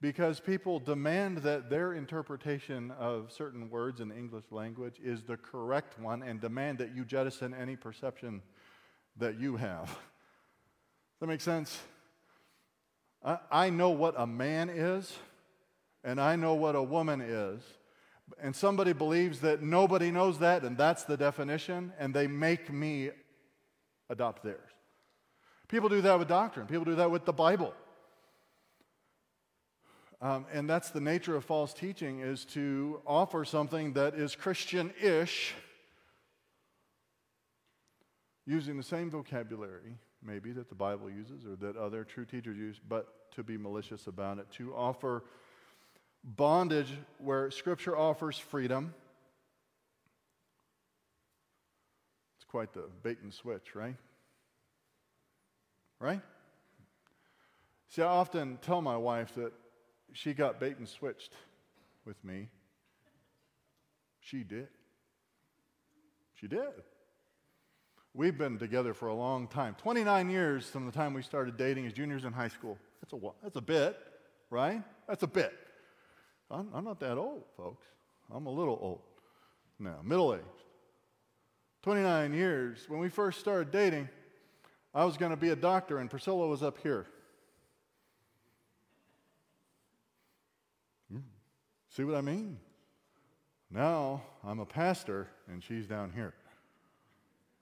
Because 0.00 0.40
people 0.40 0.80
demand 0.80 1.38
that 1.38 1.70
their 1.70 1.92
interpretation 1.94 2.90
of 2.98 3.30
certain 3.30 3.70
words 3.70 4.00
in 4.00 4.08
the 4.08 4.16
English 4.16 4.46
language 4.50 5.00
is 5.02 5.22
the 5.22 5.36
correct 5.36 5.98
one 6.00 6.22
and 6.22 6.40
demand 6.40 6.78
that 6.78 6.94
you 6.94 7.04
jettison 7.04 7.54
any 7.54 7.76
perception 7.76 8.42
that 9.16 9.38
you 9.38 9.56
have. 9.56 9.86
Does 9.86 9.96
that 11.20 11.26
make 11.28 11.40
sense? 11.40 11.80
I, 13.24 13.70
know 13.70 13.90
what 13.90 14.14
a 14.16 14.26
man 14.26 14.68
is, 14.68 15.16
and 16.02 16.20
I 16.20 16.36
know 16.36 16.54
what 16.54 16.74
a 16.74 16.82
woman 16.82 17.20
is. 17.20 17.62
And 18.40 18.54
somebody 18.54 18.92
believes 18.92 19.40
that 19.40 19.62
nobody 19.62 20.10
knows 20.10 20.38
that, 20.40 20.64
and 20.64 20.76
that's 20.76 21.04
the 21.04 21.16
definition, 21.16 21.92
and 21.98 22.12
they 22.12 22.26
make 22.26 22.72
me 22.72 23.10
adopt 24.10 24.42
theirs. 24.42 24.70
People 25.68 25.88
do 25.88 26.00
that 26.00 26.18
with 26.18 26.28
doctrine, 26.28 26.66
people 26.66 26.84
do 26.84 26.96
that 26.96 27.10
with 27.10 27.24
the 27.24 27.32
Bible. 27.32 27.74
Um, 30.20 30.46
and 30.52 30.70
that's 30.70 30.90
the 30.90 31.00
nature 31.00 31.34
of 31.34 31.44
false 31.44 31.74
teaching 31.74 32.20
is 32.20 32.44
to 32.46 33.00
offer 33.04 33.44
something 33.44 33.94
that 33.94 34.14
is 34.14 34.36
Christian-ish 34.36 35.52
using 38.46 38.76
the 38.76 38.82
same 38.84 39.10
vocabulary, 39.10 39.98
maybe 40.24 40.52
that 40.52 40.68
the 40.68 40.74
Bible 40.74 41.10
uses 41.10 41.44
or 41.44 41.56
that 41.56 41.76
other 41.76 42.04
true 42.04 42.24
teachers 42.24 42.56
use, 42.56 42.80
but 42.88 43.30
to 43.32 43.42
be 43.42 43.56
malicious 43.56 44.06
about 44.06 44.38
it, 44.38 44.50
to 44.52 44.74
offer 44.74 45.24
bondage 46.24 46.92
where 47.18 47.50
Scripture 47.50 47.96
offers 47.96 48.38
freedom. 48.38 48.94
It's 52.36 52.44
quite 52.44 52.72
the 52.72 52.84
bait 53.02 53.18
and 53.22 53.32
switch, 53.32 53.74
right? 53.74 53.96
Right? 55.98 56.20
See, 57.88 58.02
I 58.02 58.06
often 58.06 58.58
tell 58.62 58.80
my 58.80 58.96
wife 58.96 59.34
that 59.34 59.52
she 60.12 60.34
got 60.34 60.60
bait 60.60 60.78
and 60.78 60.88
switched 60.88 61.32
with 62.04 62.22
me. 62.24 62.48
She 64.20 64.44
did. 64.44 64.68
She 66.34 66.46
did. 66.48 66.72
We've 68.14 68.36
been 68.36 68.58
together 68.58 68.92
for 68.92 69.08
a 69.08 69.14
long 69.14 69.48
time 69.48 69.74
29 69.78 70.28
years 70.28 70.68
from 70.68 70.84
the 70.84 70.92
time 70.92 71.14
we 71.14 71.22
started 71.22 71.56
dating 71.56 71.86
as 71.86 71.92
juniors 71.94 72.24
in 72.24 72.32
high 72.32 72.48
school. 72.48 72.76
That's 73.00 73.14
a, 73.14 73.30
that's 73.42 73.56
a 73.56 73.62
bit, 73.62 73.98
right? 74.50 74.82
That's 75.08 75.22
a 75.22 75.26
bit. 75.26 75.52
I'm, 76.50 76.68
I'm 76.74 76.84
not 76.84 77.00
that 77.00 77.16
old, 77.16 77.44
folks. 77.56 77.86
I'm 78.30 78.46
a 78.46 78.50
little 78.50 78.78
old 78.80 79.00
now, 79.78 80.00
middle 80.04 80.34
aged. 80.34 80.44
29 81.82 82.34
years. 82.34 82.84
When 82.88 83.00
we 83.00 83.08
first 83.08 83.40
started 83.40 83.72
dating, 83.72 84.08
I 84.94 85.04
was 85.04 85.16
going 85.16 85.30
to 85.30 85.36
be 85.36 85.48
a 85.48 85.56
doctor, 85.56 85.98
and 85.98 86.08
Priscilla 86.08 86.46
was 86.46 86.62
up 86.62 86.78
here. 86.82 87.06
Hmm. 91.10 91.20
See 91.88 92.04
what 92.04 92.14
I 92.14 92.20
mean? 92.20 92.58
Now 93.70 94.22
I'm 94.44 94.60
a 94.60 94.66
pastor, 94.66 95.28
and 95.48 95.62
she's 95.64 95.86
down 95.86 96.12
here. 96.14 96.34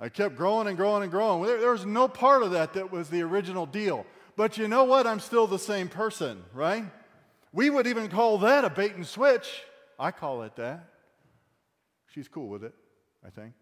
I 0.01 0.09
kept 0.09 0.35
growing 0.35 0.67
and 0.67 0.77
growing 0.79 1.03
and 1.03 1.13
growing. 1.13 1.45
There, 1.45 1.61
there 1.61 1.73
was 1.73 1.85
no 1.85 2.09
part 2.09 2.43
of 2.43 2.53
that 2.53 2.73
that 2.73 2.91
was 2.91 3.11
the 3.11 3.21
original 3.21 3.67
deal. 3.67 4.07
But 4.35 4.57
you 4.57 4.67
know 4.67 4.85
what? 4.85 5.07
I'm 5.07 5.21
still 5.21 5.47
the 5.47 5.59
same 5.59 5.89
person, 5.89 6.43
right? 6.55 6.85
We 7.53 7.69
would 7.69 7.87
even 7.87 8.09
call 8.09 8.39
that 8.39 8.65
a 8.65 8.71
bait 8.71 8.95
and 8.95 9.07
switch. 9.07 9.63
I 9.99 10.11
call 10.11 10.43
it 10.45 10.57
that. 10.57 10.89
She's 12.07 12.29
cool 12.29 12.49
with 12.49 12.65
it, 12.65 12.75
I 13.25 13.29
think. 13.29 13.53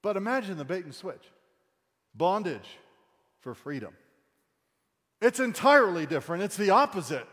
But 0.00 0.16
imagine 0.16 0.56
the 0.56 0.64
bait 0.64 0.84
and 0.84 0.94
switch 0.94 1.22
bondage 2.14 2.78
for 3.40 3.54
freedom. 3.54 3.92
It's 5.20 5.40
entirely 5.40 6.06
different, 6.06 6.42
it's 6.42 6.56
the 6.56 6.70
opposite. 6.70 7.26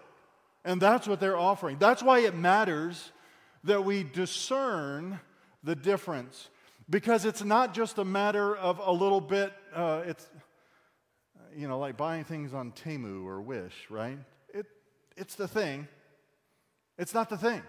And 0.66 0.82
that's 0.82 1.08
what 1.08 1.22
they're 1.22 1.38
offering. 1.38 1.78
That's 1.78 2.04
why 2.04 2.20
it 2.20 2.36
matters 2.36 3.13
that 3.64 3.84
we 3.86 4.04
discern 4.04 5.20
the 5.64 5.76
difference 5.76 6.50
because 6.90 7.26
it's 7.26 7.44
not 7.44 7.74
just 7.74 7.98
a 7.98 8.06
matter 8.06 8.56
of 8.56 8.80
a 8.80 8.92
little 8.92 9.22
bit, 9.22 9.54
uh, 9.74 10.04
it's, 10.06 10.28
you 11.56 11.68
know, 11.68 11.80
like 11.80 11.96
buying 11.96 12.24
things 12.24 12.54
on 12.54 12.72
Temu 12.72 13.26
or 13.26 13.42
Wish, 13.42 13.74
right? 13.90 14.20
It, 14.54 14.66
it's 15.16 15.36
the 15.36 15.48
thing. 15.48 15.88
It's 16.98 17.14
not 17.14 17.30
the 17.30 17.38
thing. 17.38 17.62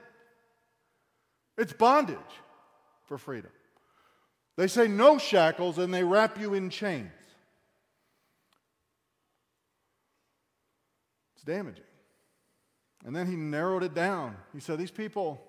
It's 1.56 1.72
bondage 1.72 2.18
for 3.04 3.16
freedom. 3.16 3.50
They 4.56 4.66
say 4.66 4.88
no 4.88 5.18
shackles 5.18 5.78
and 5.78 5.92
they 5.92 6.04
wrap 6.04 6.40
you 6.40 6.54
in 6.54 6.70
chains. 6.70 7.10
It's 11.34 11.44
damaging. 11.44 11.84
And 13.04 13.14
then 13.14 13.26
he 13.26 13.36
narrowed 13.36 13.82
it 13.82 13.94
down. 13.94 14.36
He 14.52 14.60
said, 14.60 14.78
These 14.78 14.90
people 14.90 15.40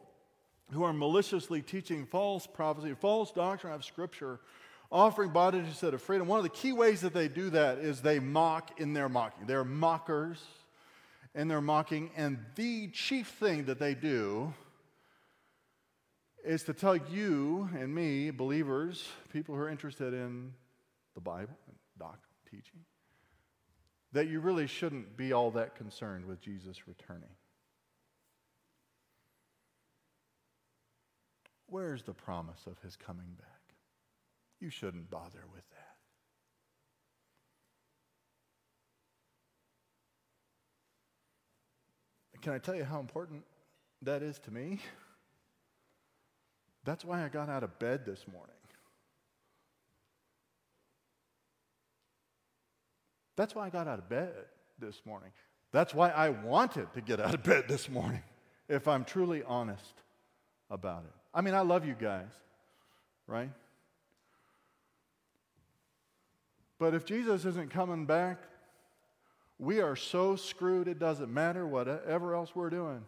who 0.71 0.83
are 0.83 0.93
maliciously 0.93 1.61
teaching 1.61 2.05
false 2.05 2.47
prophecy, 2.47 2.93
false 2.99 3.31
doctrine 3.31 3.73
of 3.73 3.85
Scripture, 3.85 4.39
offering 4.91 5.31
bondage 5.31 5.65
instead 5.65 5.93
of 5.93 6.01
freedom. 6.01 6.27
One 6.27 6.39
of 6.39 6.43
the 6.43 6.49
key 6.49 6.73
ways 6.73 7.01
that 7.01 7.13
they 7.13 7.27
do 7.27 7.49
that 7.51 7.79
is 7.79 8.01
they 8.01 8.19
mock 8.19 8.79
in 8.79 8.93
their 8.93 9.09
mocking. 9.09 9.45
They're 9.45 9.63
mockers 9.63 10.43
in 11.33 11.47
their 11.47 11.61
mocking, 11.61 12.11
and 12.15 12.39
the 12.55 12.87
chief 12.89 13.27
thing 13.27 13.65
that 13.65 13.77
they 13.77 13.93
do 13.93 14.53
is 16.45 16.63
to 16.63 16.73
tell 16.73 16.95
you 16.95 17.69
and 17.77 17.93
me, 17.93 18.29
believers, 18.29 19.07
people 19.33 19.55
who 19.55 19.61
are 19.61 19.69
interested 19.69 20.13
in 20.13 20.53
the 21.13 21.19
Bible 21.19 21.57
and 21.67 21.75
doctrine, 21.99 22.21
teaching, 22.49 22.81
that 24.13 24.27
you 24.27 24.39
really 24.39 24.67
shouldn't 24.67 25.17
be 25.17 25.33
all 25.33 25.51
that 25.51 25.75
concerned 25.75 26.25
with 26.25 26.39
Jesus 26.39 26.87
returning. 26.87 27.29
Where's 31.67 32.03
the 32.03 32.13
promise 32.13 32.67
of 32.67 32.79
his 32.79 32.95
coming 32.95 33.33
back? 33.37 33.47
You 34.59 34.69
shouldn't 34.69 35.09
bother 35.09 35.43
with 35.53 35.67
that. 35.71 35.85
Can 42.41 42.53
I 42.53 42.59
tell 42.59 42.75
you 42.75 42.83
how 42.83 42.99
important 42.99 43.43
that 44.03 44.21
is 44.21 44.37
to 44.39 44.51
me? 44.51 44.79
That's 46.83 47.03
why 47.03 47.25
I 47.25 47.27
got 47.27 47.49
out 47.49 47.63
of 47.63 47.79
bed 47.79 48.05
this 48.05 48.23
morning. 48.31 48.55
That's 53.35 53.55
why 53.55 53.65
I 53.65 53.69
got 53.69 53.87
out 53.87 53.97
of 53.99 54.07
bed 54.07 54.33
this 54.79 55.01
morning. 55.05 55.31
That's 55.71 55.93
why 55.93 56.09
I 56.09 56.29
wanted 56.29 56.93
to 56.93 57.01
get 57.01 57.19
out 57.19 57.33
of 57.33 57.43
bed 57.43 57.65
this 57.67 57.89
morning, 57.89 58.21
if 58.69 58.87
I'm 58.87 59.03
truly 59.03 59.43
honest 59.43 60.03
about 60.69 61.03
it. 61.03 61.24
I 61.35 61.41
mean, 61.41 61.53
I 61.53 61.59
love 61.59 61.85
you 61.85 61.95
guys, 61.99 62.31
right? 63.27 63.51
But 66.79 66.93
if 66.93 67.03
Jesus 67.03 67.43
isn't 67.43 67.71
coming 67.71 68.05
back, 68.05 68.37
we 69.59 69.81
are 69.81 69.97
so 69.97 70.37
screwed 70.37 70.87
it 70.87 70.97
doesn't 70.97 71.33
matter 71.33 71.67
whatever 71.67 72.33
else 72.33 72.55
we're 72.55 72.69
doing. 72.69 73.05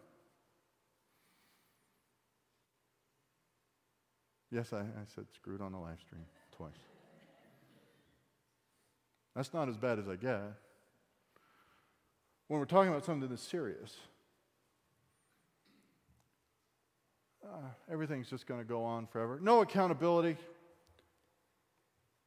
Yes, 4.51 4.73
I, 4.73 4.79
I 4.79 5.05
said 5.15 5.25
screwed 5.33 5.61
on 5.61 5.71
the 5.71 5.77
live 5.77 5.99
stream 6.05 6.25
twice. 6.55 6.71
That's 9.35 9.53
not 9.53 9.69
as 9.69 9.77
bad 9.77 9.99
as 9.99 10.07
I 10.07 10.15
get. 10.15 10.41
when 12.47 12.59
we're 12.59 12.65
talking 12.65 12.89
about 12.89 13.05
something 13.05 13.29
that's 13.29 13.41
serious, 13.41 13.95
uh, 17.47 17.57
everything's 17.91 18.29
just 18.29 18.45
going 18.45 18.59
to 18.59 18.65
go 18.65 18.83
on 18.83 19.07
forever. 19.07 19.39
No 19.41 19.61
accountability. 19.61 20.37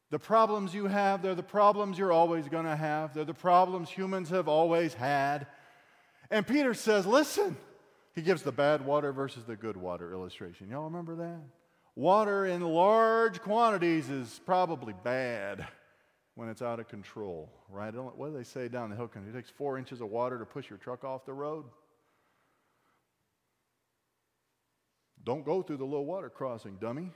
The 0.09 0.19
problems 0.19 0.73
you 0.73 0.87
have, 0.87 1.21
they're 1.21 1.35
the 1.35 1.43
problems 1.43 1.97
you're 1.97 2.11
always 2.11 2.47
going 2.49 2.65
to 2.65 2.75
have. 2.75 3.13
They're 3.13 3.23
the 3.23 3.33
problems 3.33 3.89
humans 3.89 4.29
have 4.29 4.47
always 4.47 4.93
had. 4.93 5.47
And 6.29 6.45
Peter 6.45 6.73
says, 6.73 7.05
listen, 7.05 7.55
he 8.13 8.21
gives 8.21 8.41
the 8.41 8.51
bad 8.51 8.85
water 8.85 9.13
versus 9.13 9.45
the 9.45 9.55
good 9.55 9.77
water 9.77 10.11
illustration. 10.11 10.69
Y'all 10.69 10.85
remember 10.85 11.15
that? 11.15 11.41
Water 11.95 12.45
in 12.45 12.61
large 12.61 13.41
quantities 13.41 14.09
is 14.09 14.41
probably 14.45 14.93
bad 15.03 15.65
when 16.35 16.49
it's 16.49 16.61
out 16.61 16.79
of 16.79 16.87
control, 16.87 17.49
right? 17.69 17.93
What 17.93 18.31
do 18.31 18.37
they 18.37 18.43
say 18.43 18.67
down 18.67 18.89
the 18.89 18.95
hill 18.95 19.07
country? 19.07 19.31
It 19.31 19.35
takes 19.35 19.49
four 19.49 19.77
inches 19.77 20.01
of 20.01 20.09
water 20.09 20.39
to 20.39 20.45
push 20.45 20.69
your 20.69 20.79
truck 20.79 21.03
off 21.03 21.25
the 21.25 21.33
road. 21.33 21.65
Don't 25.23 25.45
go 25.45 25.61
through 25.61 25.77
the 25.77 25.85
little 25.85 26.05
water 26.05 26.29
crossing, 26.29 26.77
dummy. 26.77 27.11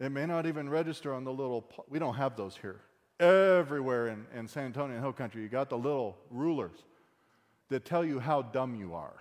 It 0.00 0.10
may 0.10 0.26
not 0.26 0.46
even 0.46 0.68
register 0.68 1.14
on 1.14 1.24
the 1.24 1.32
little, 1.32 1.68
we 1.88 1.98
don't 1.98 2.14
have 2.14 2.36
those 2.36 2.56
here. 2.56 2.80
Everywhere 3.18 4.08
in, 4.08 4.26
in 4.34 4.46
San 4.46 4.66
Antonio 4.66 4.94
and 4.94 5.02
Hill 5.02 5.12
Country, 5.12 5.42
you 5.42 5.48
got 5.48 5.70
the 5.70 5.78
little 5.78 6.16
rulers 6.30 6.84
that 7.68 7.84
tell 7.84 8.04
you 8.04 8.20
how 8.20 8.42
dumb 8.42 8.74
you 8.74 8.94
are 8.94 9.16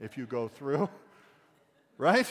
if 0.00 0.18
you 0.18 0.26
go 0.26 0.48
through, 0.48 0.88
right? 1.98 2.26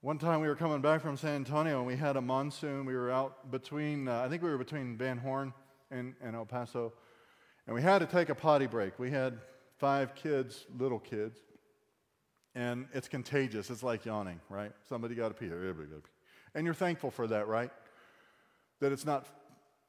One 0.00 0.18
time 0.18 0.40
we 0.40 0.46
were 0.46 0.56
coming 0.56 0.80
back 0.80 1.02
from 1.02 1.16
San 1.16 1.34
Antonio 1.34 1.78
and 1.78 1.86
we 1.86 1.96
had 1.96 2.16
a 2.16 2.20
monsoon. 2.20 2.86
We 2.86 2.94
were 2.94 3.10
out 3.10 3.50
between, 3.50 4.08
uh, 4.08 4.22
I 4.22 4.28
think 4.28 4.42
we 4.42 4.48
were 4.48 4.58
between 4.58 4.96
Van 4.96 5.18
Horn 5.18 5.52
and, 5.90 6.14
and 6.22 6.34
El 6.34 6.46
Paso, 6.46 6.92
and 7.66 7.74
we 7.74 7.82
had 7.82 7.98
to 7.98 8.06
take 8.06 8.28
a 8.28 8.34
potty 8.34 8.66
break. 8.66 8.98
We 8.98 9.10
had 9.10 9.38
five 9.78 10.14
kids, 10.14 10.66
little 10.78 10.98
kids, 10.98 11.38
and 12.54 12.86
it's 12.92 13.08
contagious. 13.08 13.70
It's 13.70 13.82
like 13.82 14.04
yawning, 14.04 14.40
right? 14.48 14.72
Somebody 14.88 15.14
got 15.14 15.28
to 15.28 15.34
pee. 15.34 15.46
Everybody 15.46 15.88
got 15.88 15.96
to 15.96 16.02
pee. 16.02 16.10
And 16.54 16.64
you're 16.64 16.74
thankful 16.74 17.10
for 17.10 17.26
that, 17.26 17.48
right? 17.48 17.70
That 18.80 18.92
it's 18.92 19.04
not 19.04 19.26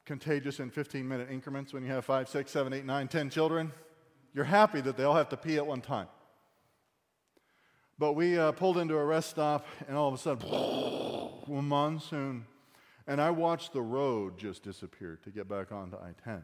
contagious 0.05 0.59
in 0.59 0.69
15 0.69 1.07
minute 1.07 1.29
increments 1.31 1.73
when 1.73 1.83
you 1.83 1.91
have 1.91 2.05
five, 2.05 2.27
six, 2.27 2.51
seven, 2.51 2.73
eight, 2.73 2.85
nine, 2.85 3.07
ten 3.07 3.29
children. 3.29 3.71
You're 4.33 4.45
happy 4.45 4.81
that 4.81 4.97
they 4.97 5.03
all 5.03 5.15
have 5.15 5.29
to 5.29 5.37
pee 5.37 5.57
at 5.57 5.65
one 5.65 5.81
time. 5.81 6.07
But 7.99 8.13
we 8.13 8.37
uh, 8.37 8.51
pulled 8.51 8.77
into 8.77 8.95
a 8.95 9.03
rest 9.03 9.29
stop, 9.29 9.65
and 9.87 9.97
all 9.97 10.07
of 10.07 10.13
a 10.13 10.17
sudden, 10.17 10.47
monsoon. 11.67 12.45
And 13.07 13.21
I 13.21 13.31
watched 13.31 13.73
the 13.73 13.81
road 13.81 14.37
just 14.37 14.63
disappear 14.63 15.17
to 15.23 15.29
get 15.29 15.47
back 15.47 15.71
onto 15.71 15.95
I 15.95 16.11
10. 16.23 16.43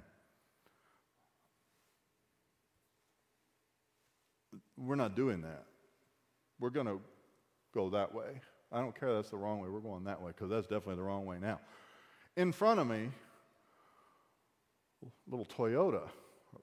We're 4.85 4.95
not 4.95 5.15
doing 5.15 5.41
that 5.41 5.65
we're 6.63 6.69
going 6.69 6.87
to 6.87 7.01
go 7.73 7.89
that 7.89 8.13
way. 8.13 8.39
I 8.71 8.79
don't 8.79 8.97
care 8.97 9.13
that's 9.13 9.29
the 9.29 9.37
wrong 9.37 9.59
way. 9.59 9.67
We're 9.67 9.81
going 9.81 10.05
that 10.05 10.21
way 10.21 10.31
because 10.31 10.49
that's 10.49 10.65
definitely 10.65 10.95
the 10.95 11.03
wrong 11.03 11.25
way 11.25 11.37
now. 11.39 11.59
In 12.37 12.53
front 12.53 12.79
of 12.79 12.87
me, 12.87 13.09
little 15.27 15.45
Toyota, 15.45 16.07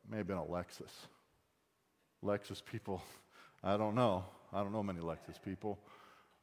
may 0.08 0.16
have 0.16 0.26
been 0.26 0.38
a 0.38 0.42
Lexus. 0.42 0.90
Lexus 2.24 2.64
people, 2.64 3.02
I 3.62 3.76
don't 3.76 3.94
know. 3.94 4.24
I 4.54 4.62
don't 4.62 4.72
know 4.72 4.82
many 4.82 5.00
Lexus 5.00 5.40
people. 5.44 5.78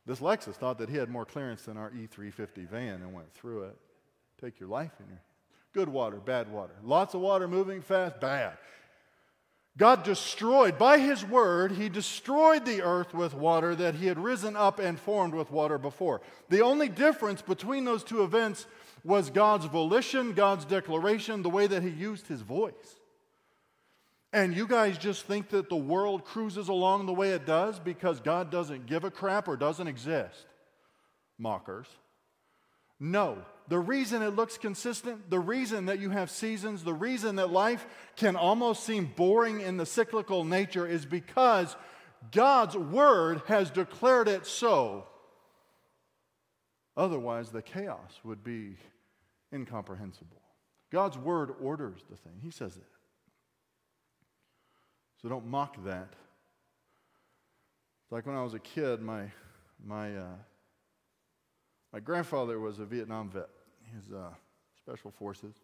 This 0.05 0.19
Lexus 0.19 0.53
thought 0.53 0.77
that 0.77 0.89
he 0.89 0.95
had 0.95 1.09
more 1.09 1.25
clearance 1.25 1.63
than 1.63 1.77
our 1.77 1.89
E350 1.89 2.69
van 2.69 3.01
and 3.01 3.11
went 3.11 3.33
through 3.33 3.63
it. 3.63 3.77
Take 4.39 4.59
your 4.59 4.69
life 4.69 4.91
in 4.99 5.07
your 5.09 5.21
good 5.73 5.89
water, 5.89 6.17
bad 6.17 6.49
water. 6.49 6.75
Lots 6.83 7.15
of 7.15 7.21
water 7.21 7.47
moving 7.47 7.81
fast, 7.81 8.21
bad. 8.21 8.57
God 9.77 10.03
destroyed, 10.03 10.79
by 10.79 10.97
his 10.97 11.23
word, 11.23 11.71
he 11.71 11.87
destroyed 11.87 12.65
the 12.65 12.81
earth 12.81 13.13
with 13.13 13.35
water 13.35 13.75
that 13.75 13.93
he 13.95 14.07
had 14.07 14.17
risen 14.17 14.55
up 14.55 14.79
and 14.79 14.99
formed 14.99 15.35
with 15.35 15.51
water 15.51 15.77
before. 15.77 16.21
The 16.49 16.61
only 16.61 16.89
difference 16.89 17.43
between 17.43 17.85
those 17.85 18.03
two 18.03 18.23
events 18.23 18.65
was 19.03 19.29
God's 19.29 19.67
volition, 19.67 20.33
God's 20.33 20.65
declaration, 20.65 21.43
the 21.43 21.49
way 21.49 21.67
that 21.67 21.83
he 21.83 21.89
used 21.89 22.27
his 22.27 22.41
voice. 22.41 22.73
And 24.33 24.55
you 24.55 24.67
guys 24.67 24.97
just 24.97 25.25
think 25.25 25.49
that 25.49 25.69
the 25.69 25.75
world 25.75 26.25
cruises 26.25 26.69
along 26.69 27.05
the 27.05 27.13
way 27.13 27.29
it 27.29 27.45
does 27.45 27.79
because 27.79 28.19
God 28.19 28.49
doesn't 28.49 28.87
give 28.87 29.03
a 29.03 29.11
crap 29.11 29.47
or 29.47 29.55
doesn't 29.55 29.87
exist. 29.87 30.45
Mockers. 31.37 31.87
No. 32.99 33.37
The 33.69 33.79
reason 33.79 34.21
it 34.21 34.35
looks 34.35 34.57
consistent, 34.57 35.29
the 35.29 35.39
reason 35.39 35.87
that 35.87 35.99
you 35.99 36.09
have 36.09 36.31
seasons, 36.31 36.83
the 36.83 36.93
reason 36.93 37.35
that 37.35 37.51
life 37.51 37.85
can 38.15 38.37
almost 38.37 38.83
seem 38.83 39.11
boring 39.15 39.59
in 39.59 39.75
the 39.75 39.85
cyclical 39.85 40.45
nature 40.45 40.87
is 40.87 41.05
because 41.05 41.75
God's 42.31 42.77
word 42.77 43.41
has 43.47 43.69
declared 43.69 44.29
it 44.29 44.45
so. 44.45 45.05
Otherwise, 46.95 47.49
the 47.49 47.61
chaos 47.61 48.19
would 48.23 48.43
be 48.43 48.77
incomprehensible. 49.53 50.41
God's 50.89 51.17
word 51.17 51.53
orders 51.61 51.99
the 52.09 52.15
thing, 52.15 52.39
He 52.41 52.51
says 52.51 52.77
it. 52.77 52.87
So 55.21 55.27
don't 55.27 55.47
mock 55.47 55.83
that. 55.83 56.13
It's 58.03 58.11
like 58.11 58.25
when 58.25 58.35
I 58.35 58.43
was 58.43 58.53
a 58.53 58.59
kid, 58.59 59.01
my, 59.01 59.25
my, 59.85 60.15
uh, 60.15 60.35
my 61.91 61.99
grandfather 61.99 62.59
was 62.59 62.79
a 62.79 62.85
Vietnam 62.85 63.29
vet. 63.29 63.49
He's 63.93 64.13
uh, 64.13 64.29
Special 64.77 65.11
Forces. 65.11 65.55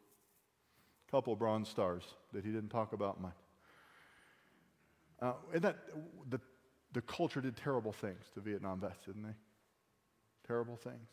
A 1.08 1.12
couple 1.12 1.36
Bronze 1.36 1.70
Stars 1.70 2.04
that 2.34 2.44
he 2.44 2.52
didn't 2.52 2.70
talk 2.70 2.94
about 2.94 3.22
much. 3.22 3.38
Uh, 5.22 5.34
and 5.54 5.62
that, 5.62 5.78
the, 6.30 6.40
the 6.94 7.02
culture 7.02 7.42
did 7.42 7.56
terrible 7.56 7.92
things 7.92 8.26
to 8.34 8.42
Vietnam 8.42 8.80
vets, 8.80 9.06
didn't 9.06 9.24
they? 9.24 9.36
Terrible 10.48 10.76
things. 10.76 11.08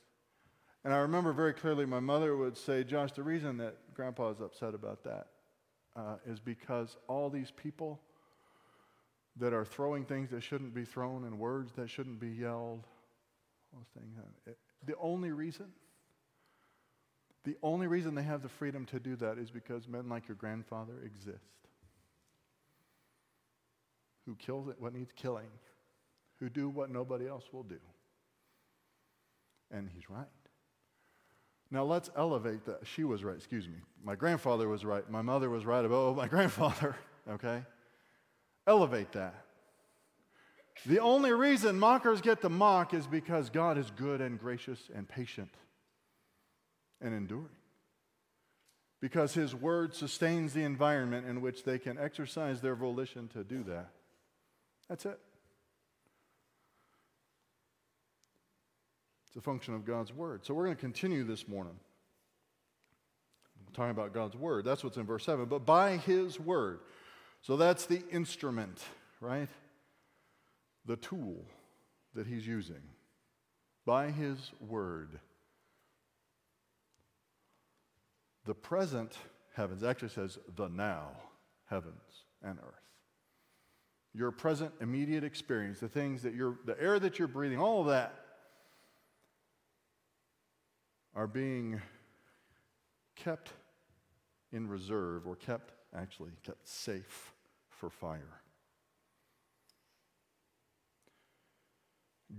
And 0.84 0.94
I 0.94 0.98
remember 0.98 1.32
very 1.32 1.52
clearly 1.52 1.84
my 1.84 2.00
mother 2.00 2.36
would 2.36 2.56
say, 2.56 2.84
Josh, 2.84 3.12
the 3.12 3.22
reason 3.22 3.58
that 3.58 3.76
Grandpa 3.94 4.30
is 4.30 4.40
upset 4.40 4.74
about 4.74 5.04
that 5.04 5.26
uh, 5.94 6.16
is 6.26 6.40
because 6.40 6.96
all 7.06 7.28
these 7.28 7.50
people 7.50 8.00
that 9.36 9.52
are 9.52 9.64
throwing 9.64 10.04
things 10.04 10.30
that 10.30 10.42
shouldn't 10.42 10.74
be 10.74 10.84
thrown 10.84 11.24
and 11.24 11.38
words 11.38 11.72
that 11.76 11.90
shouldn't 11.90 12.18
be 12.18 12.30
yelled, 12.30 12.86
those 13.72 13.86
things, 13.94 14.16
it, 14.46 14.58
the 14.86 14.94
only 15.00 15.30
reason, 15.30 15.66
the 17.44 17.56
only 17.62 17.86
reason 17.86 18.14
they 18.14 18.22
have 18.22 18.42
the 18.42 18.48
freedom 18.48 18.84
to 18.86 19.00
do 19.00 19.16
that 19.16 19.38
is 19.38 19.50
because 19.50 19.88
men 19.88 20.08
like 20.08 20.28
your 20.28 20.36
grandfather 20.36 20.94
exist. 21.04 21.38
Who 24.26 24.34
kills 24.34 24.68
it 24.68 24.76
what 24.78 24.92
needs 24.92 25.12
killing, 25.16 25.48
who 26.38 26.50
do 26.50 26.68
what 26.68 26.90
nobody 26.90 27.26
else 27.26 27.44
will 27.52 27.62
do. 27.62 27.78
And 29.70 29.88
he's 29.92 30.10
right. 30.10 30.26
Now 31.70 31.84
let's 31.84 32.10
elevate 32.16 32.66
that. 32.66 32.80
She 32.84 33.04
was 33.04 33.24
right, 33.24 33.36
excuse 33.36 33.66
me. 33.66 33.76
My 34.04 34.16
grandfather 34.16 34.68
was 34.68 34.84
right. 34.84 35.08
My 35.08 35.22
mother 35.22 35.48
was 35.48 35.64
right 35.64 35.84
about 35.84 36.16
my 36.16 36.28
grandfather, 36.28 36.96
okay? 37.30 37.62
Elevate 38.66 39.12
that. 39.12 39.46
The 40.86 40.98
only 40.98 41.32
reason 41.32 41.78
mockers 41.78 42.20
get 42.20 42.40
to 42.42 42.48
mock 42.48 42.92
is 42.92 43.06
because 43.06 43.50
God 43.50 43.78
is 43.78 43.90
good 43.96 44.20
and 44.20 44.38
gracious 44.38 44.90
and 44.94 45.08
patient 45.08 45.50
and 47.00 47.14
enduring. 47.14 47.48
Because 49.00 49.34
His 49.34 49.54
Word 49.54 49.94
sustains 49.94 50.52
the 50.52 50.62
environment 50.62 51.26
in 51.26 51.40
which 51.40 51.64
they 51.64 51.78
can 51.78 51.98
exercise 51.98 52.60
their 52.60 52.74
volition 52.74 53.28
to 53.28 53.44
do 53.44 53.62
that. 53.64 53.90
That's 54.88 55.06
it. 55.06 55.18
It's 59.28 59.36
a 59.36 59.40
function 59.40 59.74
of 59.74 59.84
God's 59.84 60.12
Word. 60.12 60.44
So 60.44 60.52
we're 60.54 60.64
going 60.64 60.76
to 60.76 60.80
continue 60.80 61.24
this 61.24 61.48
morning 61.48 61.76
talking 63.72 63.92
about 63.92 64.12
God's 64.12 64.36
Word. 64.36 64.64
That's 64.64 64.82
what's 64.82 64.96
in 64.96 65.06
verse 65.06 65.24
7. 65.24 65.46
But 65.46 65.64
by 65.64 65.96
His 65.96 66.38
Word. 66.38 66.80
So 67.42 67.56
that's 67.56 67.86
the 67.86 68.02
instrument, 68.10 68.82
right? 69.20 69.48
the 70.86 70.96
tool 70.96 71.44
that 72.14 72.26
he's 72.26 72.46
using 72.46 72.82
by 73.86 74.10
his 74.10 74.50
word. 74.60 75.20
The 78.50 78.54
present 78.56 79.16
heavens 79.54 79.84
actually 79.84 80.08
says 80.08 80.36
the 80.56 80.66
now 80.66 81.10
heavens 81.66 82.24
and 82.42 82.58
earth. 82.58 82.82
Your 84.12 84.32
present 84.32 84.72
immediate 84.80 85.22
experience, 85.22 85.78
the 85.78 85.86
things 85.86 86.22
that 86.22 86.34
you're, 86.34 86.58
the 86.64 86.74
air 86.82 86.98
that 86.98 87.16
you're 87.16 87.28
breathing, 87.28 87.60
all 87.60 87.82
of 87.82 87.86
that 87.86 88.12
are 91.14 91.28
being 91.28 91.80
kept 93.14 93.52
in 94.50 94.66
reserve 94.66 95.28
or 95.28 95.36
kept, 95.36 95.70
actually, 95.94 96.32
kept 96.42 96.66
safe 96.66 97.32
for 97.68 97.88
fire. 97.88 98.40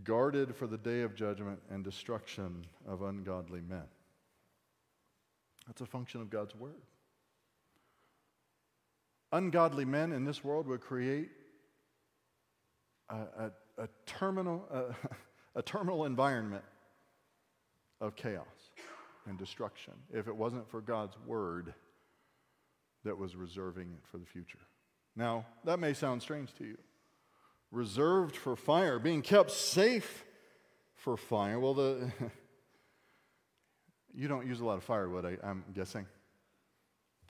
guarded 0.03 0.55
for 0.55 0.68
the 0.68 0.78
day 0.78 1.01
of 1.01 1.16
judgment 1.16 1.62
and 1.70 1.84
destruction 1.84 2.66
of 2.88 3.01
ungodly 3.01 3.62
men. 3.62 3.84
That's 5.72 5.80
a 5.80 5.86
function 5.86 6.19
of 6.19 6.30
God's 6.30 6.53
word. 6.53 6.82
ungodly 9.32 9.86
men 9.86 10.11
in 10.11 10.26
this 10.26 10.43
world 10.43 10.67
would 10.67 10.82
create 10.82 11.30
a, 13.09 13.15
a, 13.15 13.51
a 13.78 13.88
terminal, 14.05 14.67
a, 14.69 14.93
a 15.59 15.61
terminal 15.61 16.03
environment 16.03 16.65
of 18.01 18.17
chaos 18.17 18.45
and 19.26 19.38
destruction 19.38 19.93
if 20.13 20.28
it 20.28 20.36
wasn't 20.36 20.69
for 20.69 20.82
God's 20.82 21.15
word 21.26 21.74
that 23.05 23.17
was 23.17 23.38
reserving 23.38 23.93
it 23.93 24.05
for 24.11 24.17
the 24.17 24.26
future. 24.26 24.59
Now, 25.15 25.45
that 25.63 25.80
may 25.80 25.93
sound 25.93 26.22
strange 26.22 26.53
to 26.55 26.65
you. 26.65 26.78
Reserved 27.72 28.36
for 28.36 28.57
fire, 28.57 28.99
being 28.99 29.22
kept 29.22 29.51
safe 29.51 30.26
for 30.95 31.15
fire. 31.15 31.61
Well, 31.61 31.76
the 31.76 32.11
you 34.16 34.28
don't 34.28 34.47
use 34.47 34.59
a 34.59 34.66
lot 34.66 34.78
of 34.78 34.84
firewood, 34.84 35.26
I, 35.26 35.38
I'm 35.47 35.64
guessing. 35.74 36.05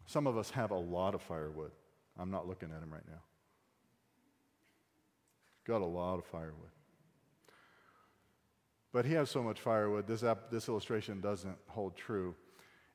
Some 0.05 0.27
of 0.27 0.37
us 0.37 0.49
have 0.51 0.71
a 0.71 0.77
lot 0.77 1.15
of 1.15 1.21
firewood. 1.21 1.71
I'm 2.19 2.31
not 2.31 2.47
looking 2.47 2.69
at 2.71 2.81
him 2.81 2.91
right 2.91 3.07
now. 3.07 3.21
Got 5.65 5.81
a 5.81 5.85
lot 5.85 6.17
of 6.17 6.25
firewood. 6.25 6.71
But 8.91 9.05
he 9.05 9.13
has 9.13 9.29
so 9.29 9.41
much 9.41 9.59
firewood, 9.59 10.07
this, 10.07 10.23
this 10.51 10.67
illustration 10.67 11.21
doesn't 11.21 11.57
hold 11.67 11.95
true. 11.95 12.35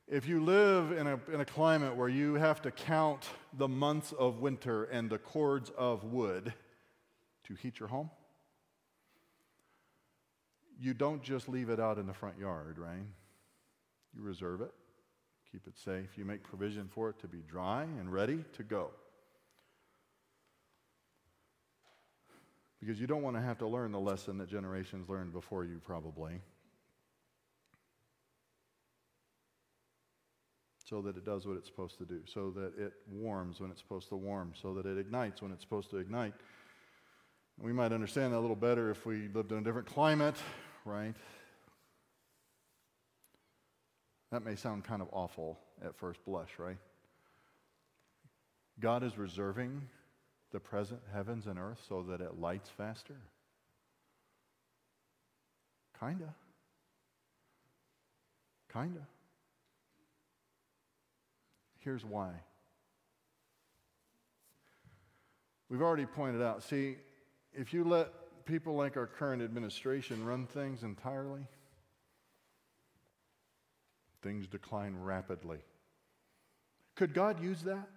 If 0.07 0.27
you 0.27 0.43
live 0.43 0.91
in 0.91 1.07
a, 1.07 1.19
in 1.33 1.41
a 1.41 1.45
climate 1.45 1.95
where 1.95 2.07
you 2.07 2.35
have 2.35 2.61
to 2.61 2.71
count 2.71 3.27
the 3.57 3.67
months 3.67 4.13
of 4.13 4.39
winter 4.39 4.85
and 4.85 5.09
the 5.09 5.17
cords 5.17 5.71
of 5.77 6.03
wood 6.03 6.53
to 7.45 7.55
heat 7.55 7.79
your 7.79 7.89
home, 7.89 8.09
you 10.79 10.93
don't 10.93 11.23
just 11.23 11.49
leave 11.49 11.69
it 11.69 11.79
out 11.79 11.97
in 11.97 12.05
the 12.05 12.13
front 12.13 12.37
yard, 12.37 12.77
right? 12.77 13.07
You 14.15 14.21
reserve 14.21 14.61
it, 14.61 14.71
keep 15.51 15.67
it 15.67 15.77
safe. 15.77 16.17
You 16.17 16.25
make 16.25 16.43
provision 16.43 16.89
for 16.93 17.09
it 17.09 17.19
to 17.19 17.27
be 17.27 17.43
dry 17.47 17.83
and 17.83 18.11
ready 18.11 18.43
to 18.53 18.63
go. 18.63 18.91
because 22.79 22.99
you 22.99 23.07
don't 23.07 23.21
want 23.21 23.35
to 23.35 23.41
have 23.41 23.57
to 23.59 23.67
learn 23.67 23.91
the 23.91 23.99
lesson 23.99 24.37
that 24.37 24.49
generations 24.49 25.09
learned 25.09 25.33
before 25.33 25.65
you, 25.65 25.81
probably. 25.83 26.39
So 30.85 31.01
that 31.01 31.17
it 31.17 31.25
does 31.25 31.45
what 31.45 31.57
it's 31.57 31.67
supposed 31.67 31.97
to 31.97 32.05
do, 32.05 32.21
so 32.25 32.51
that 32.51 32.73
it 32.77 32.93
warms 33.11 33.59
when 33.59 33.71
it's 33.71 33.81
supposed 33.81 34.09
to 34.09 34.15
warm, 34.15 34.53
so 34.61 34.73
that 34.75 34.85
it 34.85 34.97
ignites 34.97 35.41
when 35.41 35.51
it's 35.51 35.63
supposed 35.63 35.89
to 35.89 35.97
ignite. 35.97 36.33
We 37.59 37.73
might 37.73 37.91
understand 37.91 38.33
that 38.33 38.37
a 38.37 38.39
little 38.39 38.55
better 38.55 38.89
if 38.89 39.05
we 39.05 39.27
lived 39.33 39.51
in 39.51 39.57
a 39.57 39.63
different 39.63 39.87
climate, 39.87 40.35
right? 40.85 41.15
That 44.37 44.45
may 44.45 44.55
sound 44.55 44.83
kind 44.83 45.01
of 45.01 45.07
awful 45.11 45.57
at 45.83 45.95
first 45.95 46.23
blush, 46.23 46.59
right? 46.59 46.77
God 48.79 49.01
is 49.01 49.17
reserving 49.17 49.81
the 50.51 50.59
present 50.59 50.99
heavens 51.11 51.47
and 51.47 51.57
earth 51.57 51.83
so 51.89 52.03
that 52.03 52.21
it 52.21 52.39
lights 52.39 52.69
faster? 52.69 53.15
Kinda. 55.99 56.35
Kinda. 58.71 59.07
Here's 61.79 62.05
why. 62.05 62.29
We've 65.67 65.81
already 65.81 66.05
pointed 66.05 66.43
out, 66.43 66.61
see, 66.61 66.97
if 67.53 67.73
you 67.73 67.83
let 67.83 68.45
people 68.45 68.75
like 68.75 68.97
our 68.97 69.07
current 69.07 69.41
administration 69.41 70.23
run 70.23 70.45
things 70.45 70.83
entirely, 70.83 71.47
things 74.21 74.47
decline 74.47 74.95
rapidly. 74.99 75.59
Could 76.95 77.13
God 77.13 77.41
use 77.41 77.61
that? 77.63 77.87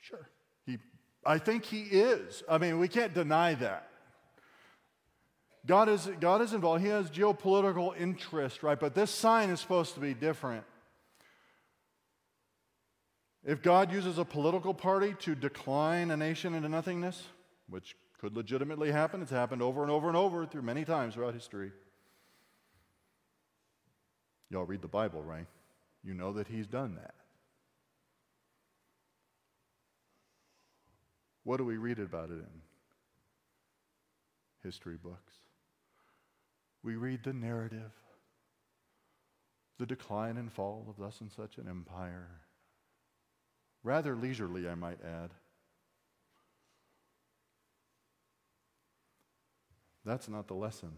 Sure. 0.00 0.28
He 0.66 0.78
I 1.24 1.38
think 1.38 1.64
he 1.64 1.82
is. 1.82 2.42
I 2.48 2.58
mean, 2.58 2.78
we 2.78 2.88
can't 2.88 3.14
deny 3.14 3.54
that. 3.54 3.88
God 5.66 5.88
is, 5.88 6.08
God 6.20 6.42
is 6.42 6.52
involved. 6.52 6.82
He 6.82 6.88
has 6.88 7.10
geopolitical 7.10 7.98
interest, 7.98 8.62
right? 8.62 8.78
But 8.78 8.94
this 8.94 9.10
sign 9.10 9.48
is 9.48 9.60
supposed 9.60 9.94
to 9.94 10.00
be 10.00 10.12
different. 10.12 10.64
If 13.46 13.62
God 13.62 13.92
uses 13.92 14.18
a 14.18 14.24
political 14.24 14.74
party 14.74 15.14
to 15.20 15.34
decline 15.34 16.10
a 16.10 16.16
nation 16.16 16.54
into 16.54 16.68
nothingness, 16.68 17.22
which 17.68 17.96
could 18.18 18.36
legitimately 18.36 18.90
happen, 18.90 19.22
it's 19.22 19.30
happened 19.30 19.62
over 19.62 19.82
and 19.82 19.90
over 19.90 20.08
and 20.08 20.16
over 20.16 20.46
through 20.46 20.62
many 20.62 20.84
times 20.84 21.14
throughout 21.14 21.34
history. 21.34 21.72
Y'all 24.54 24.64
read 24.64 24.82
the 24.82 24.86
Bible, 24.86 25.20
right? 25.20 25.48
You 26.04 26.14
know 26.14 26.32
that 26.34 26.46
He's 26.46 26.68
done 26.68 26.94
that. 26.94 27.16
What 31.42 31.56
do 31.56 31.64
we 31.64 31.76
read 31.76 31.98
about 31.98 32.30
it 32.30 32.34
in? 32.34 32.62
History 34.62 34.96
books. 34.96 35.34
We 36.84 36.94
read 36.94 37.24
the 37.24 37.32
narrative, 37.32 37.90
the 39.80 39.86
decline 39.86 40.36
and 40.36 40.52
fall 40.52 40.86
of 40.88 41.02
thus 41.02 41.20
and 41.20 41.32
such 41.32 41.58
an 41.58 41.66
empire. 41.68 42.28
Rather 43.82 44.14
leisurely, 44.14 44.68
I 44.68 44.76
might 44.76 45.00
add. 45.04 45.30
That's 50.04 50.28
not 50.28 50.46
the 50.46 50.54
lesson. 50.54 50.92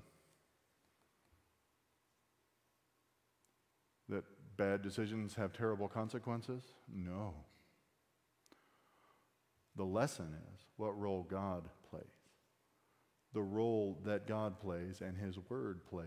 That 4.09 4.23
bad 4.57 4.83
decisions 4.83 5.35
have 5.35 5.53
terrible 5.53 5.89
consequences? 5.89 6.63
No. 6.93 7.35
The 9.77 9.85
lesson 9.85 10.35
is 10.55 10.65
what 10.77 10.99
role 10.99 11.27
God 11.29 11.69
plays, 11.91 12.05
the 13.33 13.43
role 13.43 13.99
that 14.05 14.27
God 14.27 14.59
plays 14.59 15.01
and 15.01 15.17
His 15.17 15.39
Word 15.49 15.85
plays. 15.85 16.07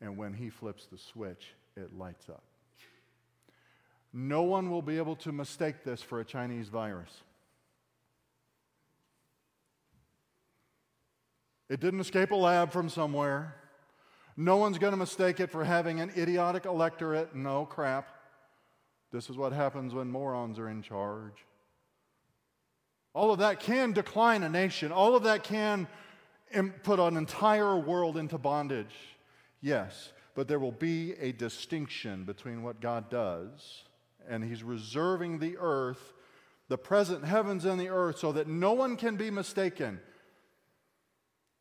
And 0.00 0.16
when 0.16 0.34
He 0.34 0.50
flips 0.50 0.86
the 0.86 0.98
switch, 0.98 1.54
it 1.76 1.96
lights 1.96 2.28
up. 2.28 2.44
No 4.12 4.42
one 4.42 4.70
will 4.70 4.82
be 4.82 4.96
able 4.96 5.16
to 5.16 5.32
mistake 5.32 5.84
this 5.84 6.02
for 6.02 6.20
a 6.20 6.24
Chinese 6.24 6.68
virus. 6.68 7.22
It 11.68 11.78
didn't 11.78 12.00
escape 12.00 12.32
a 12.32 12.36
lab 12.36 12.72
from 12.72 12.88
somewhere. 12.88 13.54
No 14.40 14.56
one's 14.56 14.78
going 14.78 14.92
to 14.92 14.96
mistake 14.96 15.38
it 15.38 15.50
for 15.50 15.64
having 15.64 16.00
an 16.00 16.10
idiotic 16.16 16.64
electorate. 16.64 17.34
No 17.34 17.66
crap. 17.66 18.08
This 19.12 19.28
is 19.28 19.36
what 19.36 19.52
happens 19.52 19.92
when 19.92 20.10
morons 20.10 20.58
are 20.58 20.70
in 20.70 20.80
charge. 20.80 21.44
All 23.12 23.32
of 23.32 23.40
that 23.40 23.60
can 23.60 23.92
decline 23.92 24.42
a 24.42 24.48
nation. 24.48 24.92
All 24.92 25.14
of 25.14 25.24
that 25.24 25.44
can 25.44 25.86
put 26.84 26.98
an 26.98 27.18
entire 27.18 27.76
world 27.76 28.16
into 28.16 28.38
bondage. 28.38 28.94
Yes, 29.60 30.10
but 30.34 30.48
there 30.48 30.58
will 30.58 30.72
be 30.72 31.12
a 31.20 31.32
distinction 31.32 32.24
between 32.24 32.62
what 32.62 32.80
God 32.80 33.10
does, 33.10 33.84
and 34.26 34.42
He's 34.42 34.62
reserving 34.62 35.40
the 35.40 35.58
earth, 35.58 36.14
the 36.68 36.78
present 36.78 37.26
heavens 37.26 37.66
and 37.66 37.78
the 37.78 37.90
earth, 37.90 38.16
so 38.16 38.32
that 38.32 38.48
no 38.48 38.72
one 38.72 38.96
can 38.96 39.16
be 39.16 39.30
mistaken. 39.30 40.00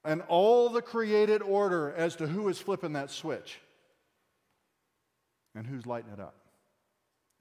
And 0.06 0.22
all 0.28 0.70
the 0.70 0.82
created 0.82 1.41
order 1.41 1.93
as 1.93 2.16
to 2.18 2.28
who 2.28 2.47
is 2.47 2.60
flipping 2.60 2.93
that 2.93 3.12
switch 3.12 3.60
and 5.56 5.68
who's 5.68 5.86
lighting 5.86 6.12
it 6.14 6.20
up. 6.20 6.36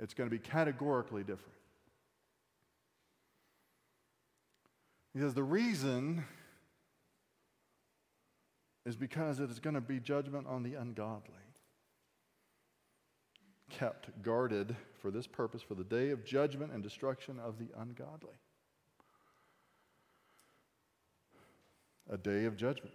It's 0.01 0.15
going 0.15 0.29
to 0.29 0.35
be 0.35 0.41
categorically 0.41 1.23
different. 1.23 1.55
Says 5.17 5.35
the 5.35 5.43
reason 5.43 6.25
is 8.87 8.95
because 8.95 9.41
it 9.41 9.51
is 9.51 9.59
going 9.59 9.75
to 9.75 9.81
be 9.81 9.99
judgment 9.99 10.47
on 10.47 10.63
the 10.63 10.75
ungodly. 10.75 11.35
Kept 13.69 14.23
guarded 14.23 14.77
for 15.03 15.11
this 15.11 15.27
purpose, 15.27 15.61
for 15.61 15.75
the 15.75 15.85
day 15.85 16.11
of 16.11 16.25
judgment 16.25 16.73
and 16.73 16.83
destruction 16.83 17.39
of 17.39 17.59
the 17.59 17.69
ungodly. 17.77 18.37
A 22.11 22.17
day 22.17 22.45
of 22.45 22.57
judgment. 22.57 22.95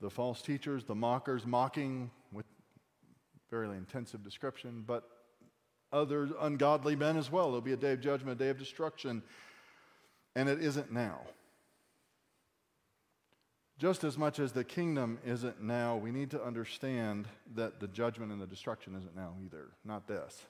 The 0.00 0.10
false 0.10 0.42
teachers, 0.42 0.84
the 0.84 0.94
mockers, 0.94 1.46
mocking 1.46 2.10
with 2.32 2.46
fairly 3.50 3.76
intensive 3.76 4.22
description, 4.22 4.84
but 4.86 5.08
other 5.92 6.28
ungodly 6.40 6.96
men 6.96 7.16
as 7.16 7.30
well. 7.30 7.46
There'll 7.46 7.60
be 7.60 7.72
a 7.72 7.76
day 7.76 7.92
of 7.92 8.00
judgment, 8.00 8.40
a 8.40 8.44
day 8.44 8.50
of 8.50 8.58
destruction 8.58 9.22
and 10.36 10.50
it 10.50 10.62
isn't 10.62 10.92
now. 10.92 11.20
Just 13.78 14.04
as 14.04 14.16
much 14.16 14.38
as 14.38 14.52
the 14.52 14.64
kingdom 14.64 15.18
isn't 15.24 15.62
now, 15.62 15.96
we 15.96 16.12
need 16.12 16.30
to 16.30 16.42
understand 16.42 17.26
that 17.54 17.80
the 17.80 17.88
judgment 17.88 18.30
and 18.30 18.40
the 18.40 18.46
destruction 18.46 18.94
isn't 18.94 19.16
now 19.16 19.34
either. 19.44 19.68
Not 19.84 20.06
this. 20.06 20.46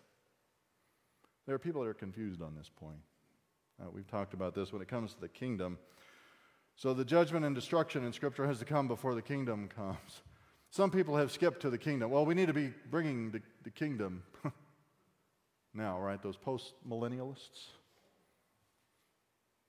There 1.47 1.55
are 1.55 1.59
people 1.59 1.83
that 1.83 1.89
are 1.89 1.95
confused 1.95 2.43
on 2.43 2.55
this 2.57 2.69
point. 2.69 2.99
Uh, 3.81 3.87
we've 3.93 4.09
talked 4.09 4.35
about 4.35 4.55
this 4.55 4.73
when 4.73 4.83
it 4.83 4.89
comes 4.89 5.14
to 5.14 5.21
the 5.21 5.29
kingdom. 5.29 5.79
So 6.77 6.93
the 6.93 7.05
judgment 7.05 7.47
and 7.47 7.55
destruction 7.55 8.05
in 8.05 8.12
Scripture 8.12 8.47
has 8.47 8.59
to 8.59 8.66
come 8.66 8.87
before 8.87 9.14
the 9.14 9.22
kingdom 9.22 9.68
comes. 9.68 10.22
Some 10.70 10.91
people 10.91 11.16
have 11.16 11.33
skipped 11.33 11.62
to 11.62 11.70
the 11.70 11.79
kingdom. 11.79 12.11
Well, 12.11 12.27
we 12.27 12.35
need 12.35 12.49
to 12.49 12.55
be 12.55 12.72
bringing 12.91 13.31
the, 13.31 13.41
the 13.64 13.70
kingdom 13.70 14.22
now, 15.74 15.99
right? 15.99 16.22
Those 16.22 16.37
post 16.37 16.74
millennialists. 16.87 17.68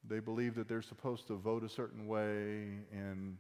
They 0.05 0.19
believe 0.19 0.55
that 0.55 0.67
they're 0.67 0.81
supposed 0.81 1.27
to 1.27 1.35
vote 1.35 1.63
a 1.63 1.69
certain 1.69 2.07
way 2.07 2.79
and 2.91 3.37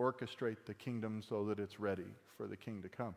orchestrate 0.00 0.64
the 0.66 0.74
kingdom 0.74 1.22
so 1.26 1.44
that 1.44 1.60
it's 1.60 1.78
ready 1.78 2.06
for 2.36 2.48
the 2.48 2.56
king 2.56 2.82
to 2.82 2.88
come. 2.88 3.14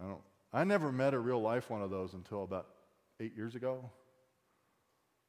I 0.00 0.06
don't 0.06 0.20
I 0.54 0.64
never 0.64 0.92
met 0.92 1.14
a 1.14 1.18
real 1.18 1.40
life 1.40 1.70
one 1.70 1.80
of 1.80 1.90
those 1.90 2.12
until 2.12 2.44
about 2.44 2.66
8 3.20 3.34
years 3.34 3.54
ago. 3.54 3.90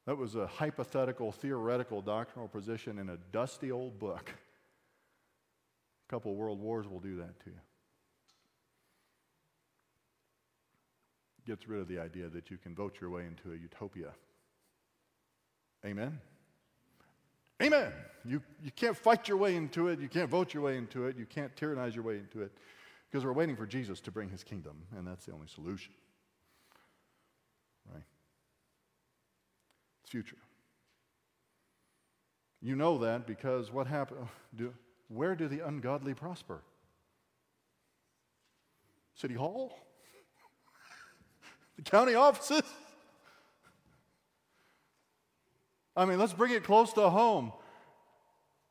That 0.06 0.18
was 0.18 0.34
a 0.34 0.46
hypothetical 0.46 1.32
theoretical 1.32 2.02
doctrinal 2.02 2.48
position 2.48 2.98
in 2.98 3.08
a 3.08 3.16
dusty 3.32 3.72
old 3.72 3.98
book. 3.98 4.34
A 6.06 6.10
couple 6.10 6.34
world 6.34 6.60
wars 6.60 6.86
will 6.86 7.00
do 7.00 7.16
that 7.16 7.40
to 7.40 7.50
you. 7.50 7.60
Gets 11.46 11.68
rid 11.68 11.80
of 11.80 11.88
the 11.88 11.98
idea 11.98 12.28
that 12.28 12.50
you 12.50 12.58
can 12.58 12.74
vote 12.74 12.98
your 13.00 13.10
way 13.10 13.26
into 13.26 13.52
a 13.52 13.56
utopia. 13.56 14.12
Amen. 15.84 16.18
Amen. 17.62 17.92
You, 18.24 18.42
you 18.62 18.70
can't 18.70 18.96
fight 18.96 19.28
your 19.28 19.36
way 19.36 19.54
into 19.54 19.88
it. 19.88 20.00
You 20.00 20.08
can't 20.08 20.28
vote 20.28 20.54
your 20.54 20.62
way 20.62 20.76
into 20.76 21.06
it. 21.06 21.16
You 21.16 21.26
can't 21.26 21.54
tyrannize 21.56 21.94
your 21.94 22.04
way 22.04 22.16
into 22.16 22.42
it 22.42 22.52
because 23.10 23.24
we're 23.24 23.32
waiting 23.32 23.56
for 23.56 23.66
Jesus 23.66 24.00
to 24.00 24.10
bring 24.10 24.28
his 24.28 24.42
kingdom, 24.42 24.82
and 24.96 25.06
that's 25.06 25.24
the 25.26 25.32
only 25.32 25.46
solution. 25.46 25.92
Right? 27.92 28.02
It's 30.02 30.03
future. 30.14 30.36
You 32.62 32.76
know 32.76 32.98
that 32.98 33.26
because 33.26 33.72
what 33.72 33.88
happened? 33.88 34.28
Where 35.08 35.34
do 35.34 35.48
the 35.48 35.66
ungodly 35.66 36.14
prosper? 36.14 36.62
City 39.16 39.34
Hall? 39.34 39.76
the 41.76 41.82
county 41.82 42.14
offices? 42.14 42.62
I 45.96 46.04
mean, 46.04 46.20
let's 46.20 46.32
bring 46.32 46.52
it 46.52 46.62
close 46.62 46.92
to 46.92 47.10
home. 47.10 47.52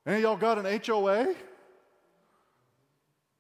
Any 0.06 0.22
y'all 0.22 0.38
got 0.38 0.58
an 0.58 0.82
HOA? 0.86 1.36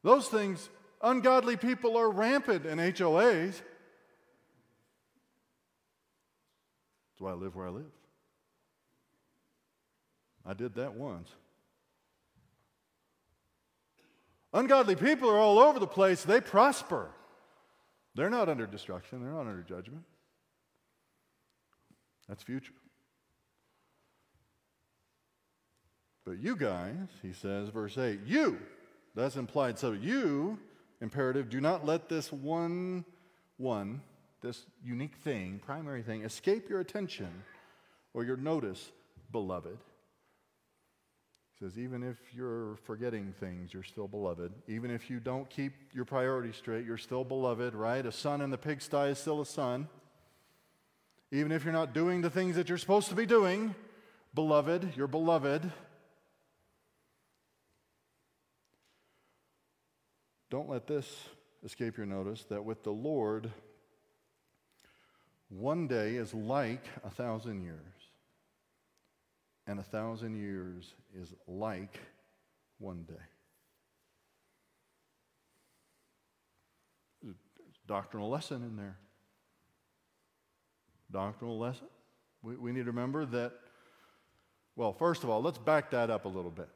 Those 0.03 0.27
things, 0.27 0.69
ungodly 1.01 1.55
people 1.55 1.95
are 1.95 2.11
rampant 2.11 2.65
in 2.65 2.79
HOAs. 2.79 3.61
That's 7.13 7.21
why 7.21 7.31
I 7.31 7.35
live 7.35 7.55
where 7.55 7.67
I 7.67 7.69
live. 7.69 7.91
I 10.45 10.53
did 10.53 10.75
that 10.75 10.95
once. 10.95 11.29
Ungodly 14.53 14.95
people 14.95 15.29
are 15.29 15.37
all 15.37 15.59
over 15.59 15.79
the 15.79 15.87
place. 15.87 16.23
They 16.23 16.41
prosper. 16.41 17.09
They're 18.15 18.29
not 18.29 18.49
under 18.49 18.67
destruction, 18.67 19.23
they're 19.23 19.31
not 19.31 19.47
under 19.47 19.63
judgment. 19.63 20.03
That's 22.27 22.43
future. 22.43 22.73
But 26.25 26.39
you 26.39 26.55
guys, 26.55 26.95
he 27.21 27.33
says, 27.33 27.69
verse 27.69 27.97
8, 27.97 28.21
you, 28.25 28.59
that's 29.13 29.35
implied. 29.35 29.77
So 29.77 29.91
you, 29.91 30.57
imperative, 31.01 31.49
do 31.49 31.59
not 31.59 31.85
let 31.85 32.07
this 32.07 32.31
one, 32.31 33.03
one, 33.57 34.01
this 34.43 34.65
unique 34.83 35.15
thing, 35.23 35.59
primary 35.65 36.03
thing, 36.03 36.23
escape 36.23 36.69
your 36.69 36.79
attention 36.79 37.43
or 38.13 38.23
your 38.23 38.37
notice, 38.37 38.91
beloved. 39.31 39.77
He 41.53 41.65
says, 41.65 41.79
even 41.79 42.03
if 42.03 42.17
you're 42.35 42.75
forgetting 42.83 43.33
things, 43.39 43.73
you're 43.73 43.83
still 43.83 44.07
beloved. 44.07 44.51
Even 44.67 44.91
if 44.91 45.09
you 45.09 45.19
don't 45.19 45.49
keep 45.49 45.73
your 45.93 46.05
priorities 46.05 46.57
straight, 46.57 46.85
you're 46.85 46.97
still 46.97 47.23
beloved, 47.23 47.73
right? 47.73 48.05
A 48.05 48.11
son 48.11 48.41
in 48.41 48.51
the 48.51 48.57
pigsty 48.57 49.09
is 49.09 49.17
still 49.17 49.41
a 49.41 49.45
son. 49.45 49.87
Even 51.31 51.51
if 51.51 51.63
you're 51.63 51.73
not 51.73 51.93
doing 51.93 52.21
the 52.21 52.29
things 52.29 52.55
that 52.57 52.69
you're 52.69 52.77
supposed 52.77 53.09
to 53.09 53.15
be 53.15 53.25
doing, 53.25 53.73
beloved, 54.35 54.93
you're 54.95 55.07
beloved. 55.07 55.71
Don't 60.51 60.69
let 60.69 60.85
this 60.85 61.07
escape 61.63 61.97
your 61.97 62.05
notice 62.05 62.43
that 62.49 62.63
with 62.63 62.83
the 62.83 62.91
Lord, 62.91 63.49
one 65.49 65.87
day 65.87 66.15
is 66.15 66.33
like 66.33 66.85
a 67.03 67.09
thousand 67.09 67.63
years, 67.63 67.79
and 69.67 69.79
a 69.79 69.83
thousand 69.83 70.35
years 70.35 70.93
is 71.15 71.33
like 71.47 71.99
one 72.79 73.03
day. 73.03 73.13
Doctrinal 77.85 78.29
lesson 78.29 78.63
in 78.63 78.77
there. 78.77 78.97
Doctrinal 81.11 81.59
lesson. 81.59 81.87
We, 82.41 82.55
we 82.55 82.71
need 82.71 82.85
to 82.85 82.91
remember 82.91 83.25
that, 83.25 83.51
well, 84.75 84.93
first 84.93 85.23
of 85.23 85.29
all, 85.29 85.41
let's 85.41 85.57
back 85.57 85.91
that 85.91 86.09
up 86.09 86.25
a 86.25 86.29
little 86.29 86.49
bit. 86.49 86.69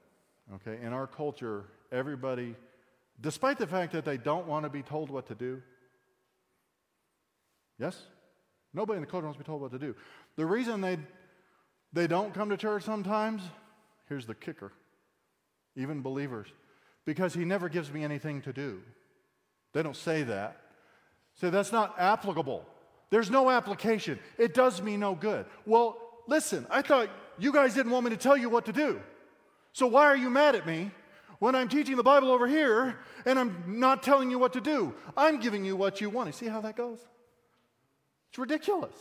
Okay? 0.55 0.83
In 0.85 0.91
our 0.91 1.07
culture, 1.07 1.65
everybody 1.91 2.55
despite 3.21 3.57
the 3.57 3.67
fact 3.67 3.93
that 3.93 4.05
they 4.05 4.17
don't 4.17 4.47
want 4.47 4.63
to 4.65 4.69
be 4.69 4.83
told 4.83 5.09
what 5.09 5.27
to 5.27 5.35
do? 5.35 5.61
Yes? 7.79 8.01
Nobody 8.77 8.97
in 8.97 9.01
the 9.01 9.07
culture 9.07 9.25
wants 9.25 9.39
to 9.39 9.43
be 9.43 9.47
told 9.47 9.59
what 9.59 9.71
to 9.71 9.79
do. 9.79 9.95
The 10.35 10.45
reason 10.45 10.81
they, 10.81 10.99
they 11.93 12.05
don't 12.05 12.31
come 12.31 12.49
to 12.49 12.57
church 12.57 12.83
sometimes, 12.83 13.41
here's 14.07 14.27
the 14.27 14.35
kicker, 14.35 14.71
even 15.75 16.03
believers, 16.03 16.47
because 17.03 17.33
he 17.33 17.43
never 17.43 17.69
gives 17.69 17.91
me 17.91 18.03
anything 18.03 18.43
to 18.43 18.53
do. 18.53 18.83
They 19.73 19.81
don't 19.81 19.95
say 19.95 20.21
that. 20.23 20.61
Say, 21.33 21.49
that's 21.49 21.71
not 21.71 21.95
applicable. 21.97 22.65
There's 23.09 23.31
no 23.31 23.49
application. 23.49 24.19
It 24.37 24.53
does 24.53 24.79
me 24.79 24.95
no 24.95 25.15
good. 25.15 25.47
Well, 25.65 25.97
listen, 26.27 26.67
I 26.69 26.83
thought 26.83 27.09
you 27.39 27.51
guys 27.51 27.73
didn't 27.73 27.91
want 27.91 28.03
me 28.03 28.11
to 28.11 28.17
tell 28.17 28.37
you 28.37 28.47
what 28.47 28.65
to 28.65 28.73
do. 28.73 29.01
So 29.73 29.87
why 29.87 30.05
are 30.05 30.15
you 30.15 30.29
mad 30.29 30.53
at 30.53 30.67
me 30.67 30.91
when 31.39 31.55
I'm 31.55 31.67
teaching 31.67 31.95
the 31.95 32.03
Bible 32.03 32.29
over 32.29 32.47
here 32.47 32.99
and 33.25 33.39
I'm 33.39 33.79
not 33.79 34.03
telling 34.03 34.29
you 34.29 34.37
what 34.37 34.53
to 34.53 34.61
do. 34.61 34.93
I'm 35.15 35.39
giving 35.39 35.65
you 35.65 35.75
what 35.75 35.99
you 35.99 36.11
want. 36.11 36.27
You 36.27 36.33
see 36.33 36.47
how 36.47 36.61
that 36.61 36.75
goes? 36.75 36.99
It's 38.29 38.39
ridiculous. 38.39 38.95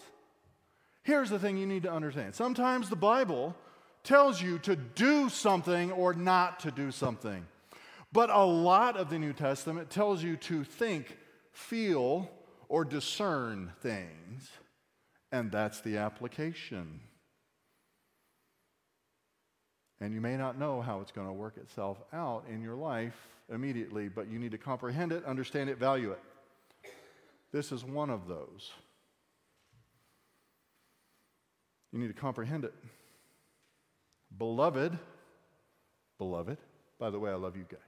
Here's 1.03 1.31
the 1.31 1.39
thing 1.39 1.57
you 1.57 1.67
need 1.67 1.85
to 1.85 1.93
understand 1.93 2.35
sometimes 2.35 2.89
the 2.89 2.97
Bible 2.97 3.55
tells 4.03 4.41
you 4.41 4.59
to 4.61 4.77
do 4.77 5.29
something 5.29 5.93
or 5.93 6.15
not 6.15 6.61
to 6.61 6.71
do 6.71 6.91
something. 6.91 7.45
But 8.13 8.31
a 8.31 8.45
lot 8.45 8.97
of 8.97 9.11
the 9.11 9.19
New 9.19 9.33
Testament 9.33 9.91
tells 9.91 10.23
you 10.23 10.37
to 10.37 10.65
think, 10.65 11.17
feel, 11.53 12.31
or 12.69 12.85
discern 12.85 13.73
things. 13.83 14.51
And 15.33 15.51
that's 15.51 15.81
the 15.81 15.99
application. 15.99 17.01
And 20.01 20.15
you 20.15 20.21
may 20.21 20.37
not 20.37 20.59
know 20.59 20.81
how 20.81 21.01
it's 21.01 21.13
going 21.13 21.27
to 21.27 21.33
work 21.33 21.57
itself 21.57 21.99
out 22.13 22.45
in 22.51 22.63
your 22.63 22.77
life 22.77 23.17
immediately, 23.53 24.09
but 24.09 24.29
you 24.29 24.39
need 24.39 24.53
to 24.53 24.59
comprehend 24.59 25.13
it, 25.13 25.25
understand 25.25 25.71
it, 25.71 25.79
value 25.79 26.13
it. 26.13 26.21
This 27.53 27.73
is 27.73 27.85
one 27.85 28.11
of 28.11 28.29
those. 28.29 28.73
You 31.93 31.99
need 31.99 32.09
to 32.09 32.15
comprehend 32.21 32.65
it. 32.65 32.75
Beloved, 34.39 34.99
beloved, 36.19 36.59
by 36.99 37.11
the 37.11 37.19
way, 37.19 37.31
I 37.31 37.37
love 37.37 37.57
you 37.57 37.65
guys. 37.69 37.81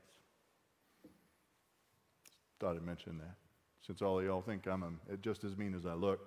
Thought 2.61 2.77
I'd 2.77 2.83
mention 2.83 3.19
that 3.19 3.35
since 3.87 4.03
all 4.03 4.19
of 4.19 4.25
y'all 4.25 4.43
think 4.43 4.67
I'm 4.67 5.01
just 5.23 5.45
as 5.45 5.57
mean 5.57 5.75
as 5.75 5.87
I 5.87 5.95
look. 5.95 6.21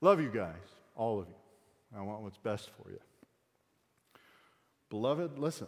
Love 0.00 0.20
you 0.20 0.30
guys, 0.30 0.54
all 0.96 1.20
of 1.20 1.28
you. 1.28 1.34
I 1.96 2.00
want 2.00 2.22
what's 2.22 2.38
best 2.38 2.70
for 2.70 2.90
you. 2.90 2.98
Beloved, 4.88 5.38
listen. 5.38 5.66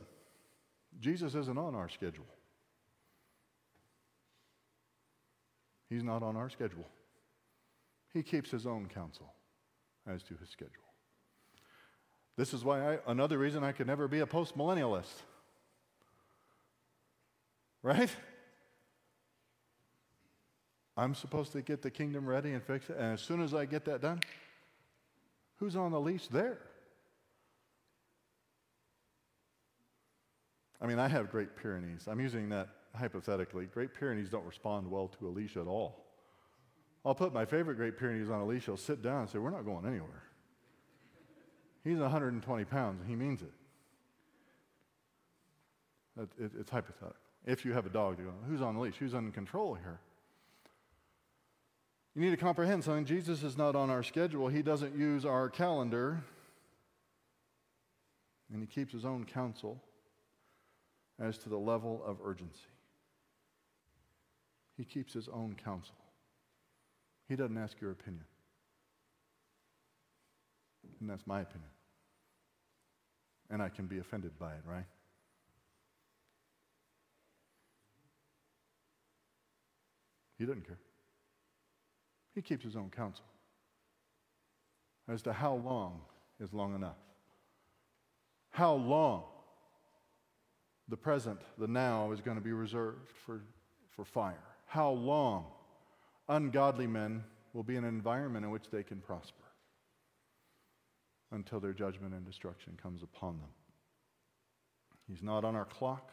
Jesus 1.00 1.34
isn't 1.34 1.58
on 1.58 1.74
our 1.74 1.88
schedule. 1.88 2.26
He's 5.90 6.02
not 6.02 6.22
on 6.22 6.36
our 6.36 6.48
schedule. 6.48 6.86
He 8.12 8.22
keeps 8.22 8.50
his 8.50 8.66
own 8.66 8.86
counsel 8.86 9.32
as 10.06 10.22
to 10.24 10.34
his 10.36 10.48
schedule. 10.48 10.72
This 12.36 12.54
is 12.54 12.64
why 12.64 12.94
I, 12.94 12.98
another 13.06 13.38
reason 13.38 13.62
I 13.62 13.72
could 13.72 13.86
never 13.86 14.08
be 14.08 14.20
a 14.20 14.26
postmillennialist. 14.26 15.22
Right? 17.82 18.14
I'm 20.96 21.14
supposed 21.14 21.52
to 21.52 21.62
get 21.62 21.82
the 21.82 21.90
kingdom 21.90 22.26
ready 22.26 22.52
and 22.52 22.62
fix 22.62 22.90
it, 22.90 22.96
and 22.96 23.14
as 23.14 23.20
soon 23.20 23.42
as 23.42 23.54
I 23.54 23.64
get 23.64 23.84
that 23.86 24.02
done, 24.02 24.20
Who's 25.62 25.76
on 25.76 25.92
the 25.92 26.00
leash 26.00 26.26
there? 26.26 26.58
I 30.80 30.88
mean, 30.88 30.98
I 30.98 31.06
have 31.06 31.30
Great 31.30 31.54
Pyrenees. 31.54 32.08
I'm 32.08 32.18
using 32.18 32.48
that 32.48 32.68
hypothetically. 32.96 33.66
Great 33.66 33.94
Pyrenees 33.94 34.28
don't 34.28 34.44
respond 34.44 34.90
well 34.90 35.06
to 35.20 35.28
a 35.28 35.30
leash 35.30 35.56
at 35.56 35.68
all. 35.68 36.01
I'll 37.04 37.14
put 37.14 37.32
my 37.32 37.44
favorite 37.44 37.76
Great 37.76 37.98
Pyrenees 37.98 38.30
on 38.30 38.40
a 38.40 38.46
leash. 38.46 38.66
He'll 38.66 38.76
sit 38.76 39.02
down 39.02 39.22
and 39.22 39.30
say, 39.30 39.38
We're 39.38 39.50
not 39.50 39.64
going 39.64 39.86
anywhere. 39.86 40.22
He's 41.84 41.98
120 41.98 42.64
pounds 42.64 43.00
and 43.00 43.10
he 43.10 43.16
means 43.16 43.42
it. 43.42 43.52
it, 46.20 46.28
it 46.38 46.52
it's 46.60 46.70
hypothetical. 46.70 47.16
If 47.44 47.64
you 47.64 47.72
have 47.72 47.86
a 47.86 47.90
dog, 47.90 48.18
you 48.18 48.26
go, 48.26 48.32
who's 48.48 48.62
on 48.62 48.76
the 48.76 48.80
leash? 48.80 48.94
Who's 48.96 49.14
in 49.14 49.32
control 49.32 49.74
here? 49.74 49.98
You 52.14 52.22
need 52.22 52.30
to 52.30 52.36
comprehend 52.36 52.84
something. 52.84 53.04
Jesus 53.04 53.42
is 53.42 53.56
not 53.56 53.74
on 53.74 53.90
our 53.90 54.02
schedule, 54.02 54.48
He 54.48 54.62
doesn't 54.62 54.94
use 54.94 55.24
our 55.24 55.48
calendar, 55.48 56.22
and 58.52 58.60
He 58.60 58.66
keeps 58.66 58.92
His 58.92 59.04
own 59.04 59.24
counsel 59.24 59.82
as 61.18 61.36
to 61.38 61.48
the 61.48 61.58
level 61.58 62.02
of 62.06 62.18
urgency. 62.24 62.60
He 64.76 64.84
keeps 64.84 65.14
His 65.14 65.28
own 65.28 65.56
counsel. 65.64 65.96
He 67.28 67.36
doesn't 67.36 67.56
ask 67.56 67.80
your 67.80 67.90
opinion. 67.90 68.24
And 71.00 71.08
that's 71.08 71.26
my 71.26 71.40
opinion. 71.40 71.70
And 73.50 73.62
I 73.62 73.68
can 73.68 73.86
be 73.86 73.98
offended 73.98 74.38
by 74.38 74.52
it, 74.52 74.62
right? 74.66 74.84
He 80.38 80.46
doesn't 80.46 80.66
care. 80.66 80.78
He 82.34 82.42
keeps 82.42 82.64
his 82.64 82.76
own 82.76 82.90
counsel 82.90 83.24
as 85.08 85.22
to 85.22 85.32
how 85.32 85.54
long 85.54 86.00
is 86.40 86.52
long 86.52 86.74
enough. 86.74 86.96
How 88.50 88.74
long 88.74 89.24
the 90.88 90.96
present, 90.96 91.40
the 91.58 91.66
now, 91.66 92.12
is 92.12 92.20
going 92.20 92.36
to 92.36 92.42
be 92.42 92.52
reserved 92.52 93.08
for, 93.24 93.42
for 93.90 94.04
fire. 94.04 94.42
How 94.66 94.90
long 94.90 95.46
ungodly 96.28 96.86
men 96.86 97.24
will 97.52 97.62
be 97.62 97.76
in 97.76 97.84
an 97.84 97.90
environment 97.90 98.44
in 98.44 98.50
which 98.50 98.70
they 98.70 98.82
can 98.82 99.00
prosper 99.00 99.44
until 101.30 101.60
their 101.60 101.72
judgment 101.72 102.14
and 102.14 102.24
destruction 102.24 102.78
comes 102.80 103.02
upon 103.02 103.38
them. 103.38 103.48
He's 105.08 105.22
not 105.22 105.44
on 105.44 105.56
our 105.56 105.64
clock. 105.64 106.10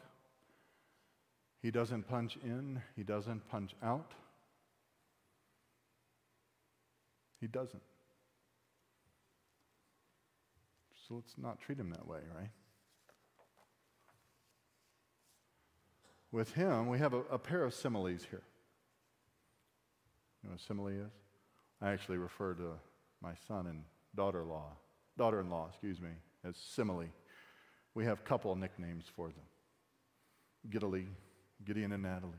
He 1.62 1.70
doesn't 1.70 2.08
punch 2.08 2.38
in, 2.42 2.80
he 2.96 3.02
doesn't 3.02 3.48
punch 3.48 3.74
out. 3.82 4.12
He 7.40 7.46
doesn't. 7.46 7.82
So 11.08 11.16
let's 11.16 11.34
not 11.36 11.60
treat 11.60 11.78
him 11.78 11.90
that 11.90 12.06
way, 12.06 12.20
right? 12.34 12.50
With 16.32 16.52
him, 16.54 16.88
we 16.88 16.98
have 16.98 17.12
a, 17.12 17.20
a 17.30 17.38
pair 17.38 17.64
of 17.64 17.74
similes 17.74 18.26
here. 18.30 18.42
You 20.42 20.48
know 20.48 20.52
what 20.52 20.60
a 20.60 20.64
simile 20.64 20.88
is? 20.88 21.12
I 21.82 21.90
actually 21.90 22.18
refer 22.18 22.54
to 22.54 22.72
my 23.22 23.32
son 23.46 23.66
and 23.66 23.84
daughter-in-law, 24.14 24.72
daughter-in-law, 25.16 25.68
excuse 25.68 26.00
me, 26.00 26.10
as 26.44 26.56
simile. 26.56 27.06
We 27.94 28.04
have 28.04 28.24
couple 28.24 28.54
nicknames 28.56 29.04
for 29.14 29.28
them. 29.28 29.44
Giddily, 30.70 31.06
Gideon 31.64 31.92
and 31.92 32.02
Natalie. 32.02 32.32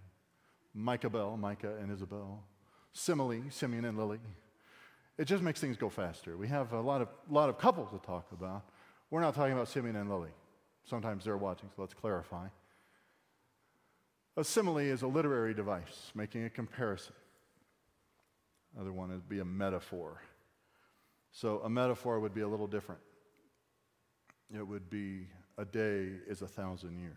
Micah 0.73 1.09
Bell, 1.09 1.37
Micah 1.37 1.75
and 1.81 1.91
Isabel. 1.91 2.43
Simile, 2.93 3.43
Simeon 3.49 3.85
and 3.85 3.97
Lily. 3.97 4.19
It 5.17 5.25
just 5.25 5.43
makes 5.43 5.59
things 5.59 5.77
go 5.77 5.89
faster. 5.89 6.37
We 6.37 6.47
have 6.47 6.73
a 6.73 6.81
lot 6.81 7.01
of, 7.01 7.09
lot 7.29 7.49
of 7.49 7.57
couples 7.57 7.89
to 7.91 7.99
talk 7.99 8.27
about. 8.31 8.63
We're 9.09 9.21
not 9.21 9.35
talking 9.35 9.53
about 9.53 9.67
Simeon 9.67 9.95
and 9.95 10.09
Lily. 10.09 10.31
Sometimes 10.85 11.25
they're 11.25 11.37
watching, 11.37 11.69
so 11.75 11.81
let's 11.81 11.93
clarify. 11.93 12.47
A 14.37 14.43
simile 14.43 14.79
is 14.79 15.01
a 15.01 15.07
literary 15.07 15.53
device 15.53 16.11
making 16.15 16.45
a 16.45 16.49
comparison. 16.49 17.13
Other 18.79 18.93
one 18.93 19.09
would 19.09 19.27
be 19.27 19.39
a 19.39 19.45
metaphor. 19.45 20.21
So 21.31 21.61
a 21.63 21.69
metaphor 21.69 22.19
would 22.19 22.33
be 22.33 22.41
a 22.41 22.47
little 22.47 22.67
different. 22.67 23.01
It 24.53 24.65
would 24.65 24.89
be 24.89 25.27
a 25.57 25.65
day 25.65 26.09
is 26.27 26.41
a 26.41 26.47
thousand 26.47 26.99
years, 26.99 27.15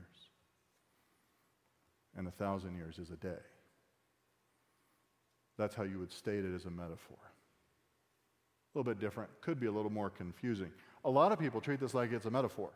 and 2.16 2.28
a 2.28 2.30
thousand 2.30 2.76
years 2.76 2.98
is 2.98 3.11
a 3.11 3.16
day. 3.16 3.42
That's 5.57 5.74
how 5.74 5.84
you 5.84 5.98
would 5.98 6.12
state 6.12 6.44
it 6.44 6.55
as 6.55 6.64
a 6.64 6.70
metaphor. 6.70 7.18
A 8.74 8.78
little 8.78 8.92
bit 8.92 9.00
different, 9.00 9.30
could 9.40 9.61
be 9.61 9.66
a 9.66 9.72
little 9.72 9.90
more 9.90 10.11
confusing. 10.11 10.70
A 11.05 11.11
lot 11.11 11.32
of 11.32 11.38
people 11.38 11.61
treat 11.61 11.80
this 11.80 11.94
like 11.94 12.12
it's 12.12 12.26
a 12.26 12.30
metaphor, 12.30 12.70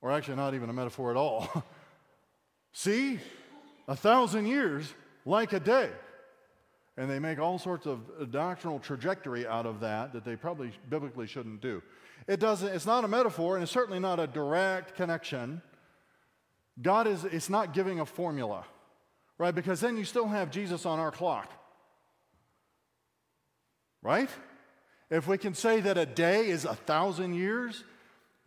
or 0.00 0.12
actually 0.12 0.36
not 0.36 0.54
even 0.54 0.70
a 0.70 0.72
metaphor 0.72 1.10
at 1.10 1.16
all. 1.16 1.64
See, 2.72 3.18
a 3.86 3.96
thousand 3.96 4.46
years 4.46 4.92
like 5.24 5.52
a 5.52 5.60
day. 5.60 5.90
And 6.98 7.08
they 7.08 7.20
make 7.20 7.38
all 7.38 7.60
sorts 7.60 7.86
of 7.86 8.32
doctrinal 8.32 8.80
trajectory 8.80 9.46
out 9.46 9.66
of 9.66 9.78
that 9.80 10.12
that 10.14 10.24
they 10.24 10.34
probably 10.34 10.72
biblically 10.90 11.28
shouldn't 11.28 11.60
do. 11.60 11.80
It 12.26 12.40
doesn't, 12.40 12.74
it's 12.74 12.86
not 12.86 13.04
a 13.04 13.08
metaphor, 13.08 13.54
and 13.54 13.62
it's 13.62 13.70
certainly 13.70 14.00
not 14.00 14.18
a 14.18 14.26
direct 14.26 14.96
connection. 14.96 15.62
God 16.82 17.06
is 17.06 17.24
it's 17.24 17.48
not 17.48 17.72
giving 17.72 18.00
a 18.00 18.04
formula, 18.04 18.64
right? 19.38 19.54
Because 19.54 19.80
then 19.80 19.96
you 19.96 20.04
still 20.04 20.26
have 20.26 20.50
Jesus 20.50 20.84
on 20.84 20.98
our 20.98 21.12
clock. 21.12 21.48
Right? 24.02 24.28
If 25.08 25.28
we 25.28 25.38
can 25.38 25.54
say 25.54 25.80
that 25.80 25.96
a 25.96 26.06
day 26.06 26.48
is 26.48 26.64
a 26.64 26.74
thousand 26.74 27.34
years, 27.34 27.84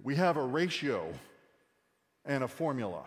we 0.03 0.17
have 0.17 0.35
a 0.35 0.43
ratio 0.43 1.13
and 2.25 2.43
a 2.43 2.49
formula 2.49 3.05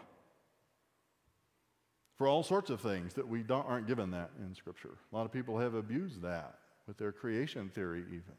for 2.16 2.28
all 2.28 2.42
sorts 2.42 2.70
of 2.70 2.80
things 2.80 3.14
that 3.14 3.26
we 3.26 3.44
aren't 3.48 3.86
given 3.86 4.10
that 4.12 4.30
in 4.40 4.54
Scripture. 4.54 4.96
A 5.12 5.16
lot 5.16 5.24
of 5.26 5.32
people 5.32 5.58
have 5.58 5.74
abused 5.74 6.22
that 6.22 6.58
with 6.86 6.96
their 6.96 7.12
creation 7.12 7.70
theory, 7.70 8.04
even. 8.08 8.34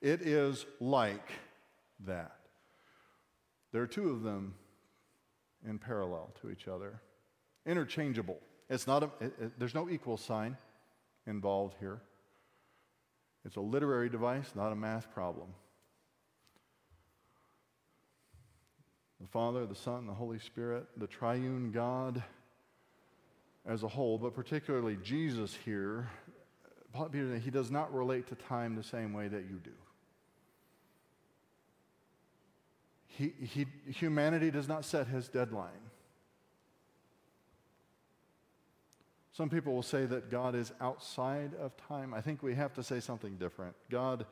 It 0.00 0.22
is 0.22 0.66
like 0.80 1.30
that. 2.06 2.36
There 3.72 3.82
are 3.82 3.86
two 3.86 4.10
of 4.10 4.22
them 4.22 4.54
in 5.66 5.78
parallel 5.78 6.32
to 6.40 6.50
each 6.50 6.68
other, 6.68 7.00
interchangeable. 7.66 8.38
It's 8.70 8.86
not 8.86 9.02
a, 9.02 9.10
it, 9.20 9.34
it, 9.40 9.58
there's 9.58 9.74
no 9.74 9.90
equal 9.90 10.16
sign 10.16 10.56
involved 11.26 11.76
here. 11.80 12.00
It's 13.44 13.56
a 13.56 13.60
literary 13.60 14.08
device, 14.08 14.52
not 14.54 14.72
a 14.72 14.76
math 14.76 15.12
problem. 15.12 15.48
The 19.20 19.28
Father, 19.28 19.66
the 19.66 19.74
Son, 19.74 20.06
the 20.06 20.14
Holy 20.14 20.38
Spirit, 20.38 20.86
the 20.96 21.06
triune 21.06 21.70
God 21.72 22.22
as 23.68 23.82
a 23.82 23.88
whole, 23.88 24.16
but 24.16 24.34
particularly 24.34 24.96
Jesus 25.02 25.56
here, 25.64 26.08
he 27.42 27.50
does 27.50 27.70
not 27.70 27.92
relate 27.92 28.26
to 28.28 28.34
time 28.34 28.74
the 28.74 28.82
same 28.82 29.12
way 29.12 29.28
that 29.28 29.42
you 29.42 29.60
do. 29.62 29.72
He, 33.08 33.32
he, 33.40 33.66
humanity 33.90 34.50
does 34.50 34.68
not 34.68 34.84
set 34.84 35.06
his 35.06 35.28
deadline. 35.28 35.70
Some 39.32 39.50
people 39.50 39.74
will 39.74 39.82
say 39.82 40.06
that 40.06 40.30
God 40.30 40.54
is 40.54 40.72
outside 40.80 41.52
of 41.60 41.76
time. 41.76 42.14
I 42.14 42.20
think 42.20 42.42
we 42.42 42.54
have 42.54 42.72
to 42.74 42.82
say 42.82 43.00
something 43.00 43.36
different. 43.36 43.74
God 43.90 44.24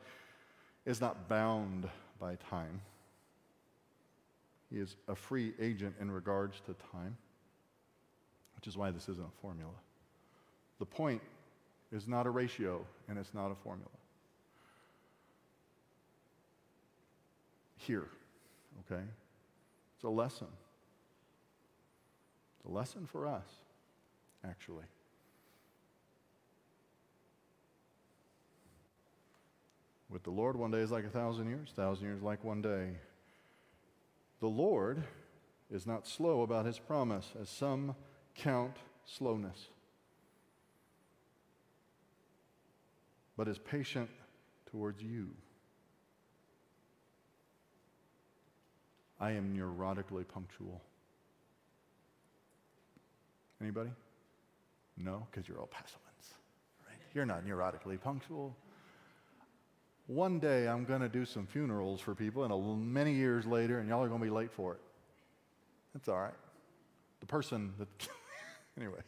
is 0.85 1.01
not 1.01 1.27
bound 1.27 1.87
by 2.19 2.35
time, 2.49 2.81
He 4.71 4.79
is 4.79 4.95
a 5.07 5.15
free 5.15 5.53
agent 5.59 5.95
in 5.99 6.09
regards 6.09 6.61
to 6.61 6.75
time 6.91 7.17
which 8.65 8.73
is 8.73 8.77
why 8.79 8.89
this 8.89 9.07
isn't 9.07 9.27
a 9.27 9.41
formula. 9.41 9.69
The 10.79 10.87
point 10.87 11.21
is 11.91 12.07
not 12.07 12.25
a 12.25 12.31
ratio 12.31 12.83
and 13.07 13.19
it's 13.19 13.31
not 13.31 13.51
a 13.51 13.55
formula. 13.55 13.91
Here, 17.77 18.07
okay? 18.91 19.03
It's 19.93 20.03
a 20.03 20.09
lesson. 20.09 20.47
It's 22.57 22.65
a 22.67 22.71
lesson 22.71 23.05
for 23.05 23.27
us, 23.27 23.45
actually. 24.43 24.85
With 30.09 30.23
the 30.23 30.31
Lord, 30.31 30.55
one 30.55 30.71
day 30.71 30.79
is 30.79 30.89
like 30.89 31.05
a 31.05 31.09
thousand 31.09 31.49
years, 31.49 31.69
thousand 31.75 32.07
years 32.07 32.23
like 32.23 32.43
one 32.43 32.63
day. 32.63 32.93
The 34.39 34.47
Lord 34.47 35.03
is 35.71 35.85
not 35.85 36.07
slow 36.07 36.41
about 36.41 36.65
his 36.65 36.79
promise, 36.79 37.31
as 37.39 37.47
some 37.47 37.93
count 38.35 38.75
slowness, 39.05 39.67
but 43.37 43.47
is 43.47 43.57
patient 43.57 44.09
towards 44.71 45.01
you. 45.01 45.29
I 49.19 49.31
am 49.31 49.57
neurotically 49.57 50.27
punctual. 50.27 50.81
Anybody? 53.61 53.89
No, 54.97 55.25
because 55.31 55.47
you're 55.47 55.59
all 55.59 55.67
pessiments. 55.67 56.33
Right? 56.87 56.97
You're 57.13 57.25
not 57.25 57.45
neurotically 57.45 57.99
punctual. 57.99 58.55
One 60.07 60.39
day 60.39 60.67
I'm 60.67 60.85
going 60.85 61.01
to 61.01 61.09
do 61.09 61.25
some 61.25 61.47
funerals 61.47 61.99
for 61.99 62.13
people, 62.13 62.43
and 62.43 62.93
many 62.93 63.13
years 63.13 63.45
later, 63.45 63.79
and 63.79 63.89
y'all 63.89 64.03
are 64.03 64.07
going 64.07 64.19
to 64.19 64.25
be 64.25 64.31
late 64.31 64.51
for 64.51 64.73
it. 64.73 64.79
That's 65.93 66.09
all 66.09 66.19
right. 66.19 66.33
The 67.21 67.25
person 67.25 67.73
that 67.79 67.87
Anyway. 68.77 68.99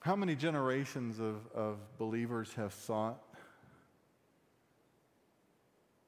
How 0.00 0.16
many 0.16 0.34
generations 0.34 1.20
of, 1.20 1.36
of 1.54 1.78
believers 1.98 2.52
have 2.54 2.72
thought 2.72 3.22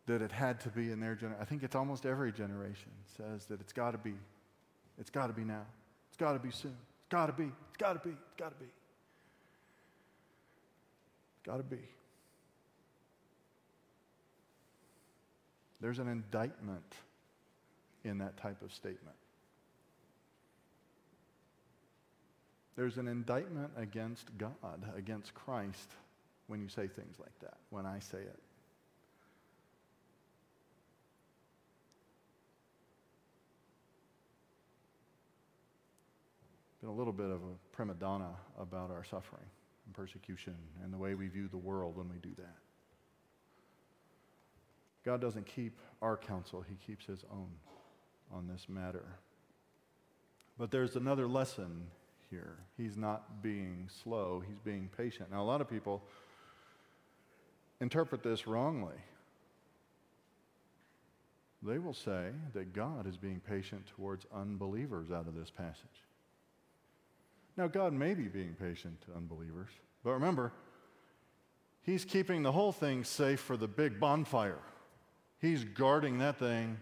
that 0.06 0.20
it 0.20 0.32
had 0.32 0.60
to 0.60 0.68
be 0.68 0.90
in 0.90 1.00
their 1.00 1.14
generation? 1.14 1.40
I 1.40 1.44
think 1.44 1.62
it's 1.62 1.76
almost 1.76 2.04
every 2.04 2.32
generation 2.32 2.90
says 3.16 3.46
that 3.46 3.60
it's 3.60 3.72
got 3.72 3.92
to 3.92 3.98
be, 3.98 4.14
it's 4.98 5.10
got 5.10 5.28
to 5.28 5.32
be 5.32 5.44
now. 5.44 5.64
It's 6.08 6.16
got 6.16 6.32
to 6.32 6.38
be 6.38 6.50
soon. 6.50 6.76
It's 7.00 7.08
got 7.10 7.26
to 7.26 7.32
be. 7.32 7.44
It's 7.44 7.76
got 7.76 7.92
to 7.94 8.08
be. 8.08 8.14
It's 8.14 8.36
got 8.36 8.50
to 8.50 8.56
be. 8.56 8.66
It's 11.36 11.46
got 11.46 11.56
to 11.56 11.62
be. 11.62 11.82
There's 15.80 15.98
an 15.98 16.08
indictment 16.08 16.94
in 18.04 18.18
that 18.18 18.36
type 18.36 18.60
of 18.62 18.72
statement. 18.72 19.16
There's 22.76 22.98
an 22.98 23.08
indictment 23.08 23.70
against 23.76 24.36
God, 24.36 24.84
against 24.96 25.34
Christ, 25.34 25.90
when 26.48 26.60
you 26.60 26.68
say 26.68 26.88
things 26.88 27.16
like 27.18 27.38
that, 27.40 27.56
when 27.70 27.86
I 27.86 28.00
say 28.00 28.18
it. 28.18 28.38
Been 36.80 36.90
a 36.90 36.94
little 36.94 37.12
bit 37.12 37.30
of 37.30 37.36
a 37.36 37.74
prima 37.74 37.94
donna 37.94 38.30
about 38.60 38.90
our 38.90 39.04
suffering 39.04 39.46
and 39.86 39.94
persecution 39.94 40.54
and 40.82 40.92
the 40.92 40.98
way 40.98 41.14
we 41.14 41.28
view 41.28 41.48
the 41.48 41.56
world 41.56 41.96
when 41.96 42.10
we 42.10 42.18
do 42.18 42.34
that. 42.36 42.56
God 45.04 45.20
doesn't 45.20 45.46
keep 45.46 45.78
our 46.02 46.16
counsel, 46.16 46.62
He 46.68 46.74
keeps 46.86 47.06
His 47.06 47.24
own 47.30 47.48
on 48.32 48.48
this 48.48 48.66
matter. 48.68 49.04
But 50.58 50.70
there's 50.70 50.96
another 50.96 51.26
lesson 51.26 51.86
here. 52.30 52.56
He's 52.76 52.96
not 52.96 53.42
being 53.42 53.88
slow, 54.02 54.42
He's 54.46 54.58
being 54.58 54.88
patient. 54.96 55.30
Now, 55.30 55.42
a 55.42 55.44
lot 55.44 55.60
of 55.60 55.68
people 55.68 56.02
interpret 57.80 58.22
this 58.22 58.46
wrongly. 58.46 58.94
They 61.62 61.78
will 61.78 61.94
say 61.94 62.30
that 62.52 62.74
God 62.74 63.06
is 63.06 63.16
being 63.16 63.40
patient 63.40 63.86
towards 63.86 64.26
unbelievers 64.34 65.10
out 65.10 65.26
of 65.26 65.34
this 65.34 65.50
passage. 65.50 66.02
Now, 67.56 67.68
God 67.68 67.92
may 67.92 68.14
be 68.14 68.24
being 68.24 68.54
patient 68.54 69.00
to 69.02 69.16
unbelievers, 69.16 69.70
but 70.02 70.12
remember, 70.12 70.52
He's 71.82 72.04
keeping 72.04 72.42
the 72.42 72.52
whole 72.52 72.72
thing 72.72 73.04
safe 73.04 73.40
for 73.40 73.56
the 73.56 73.68
big 73.68 74.00
bonfire. 74.00 74.58
He's 75.38 75.64
guarding 75.64 76.18
that 76.18 76.38
thing 76.38 76.78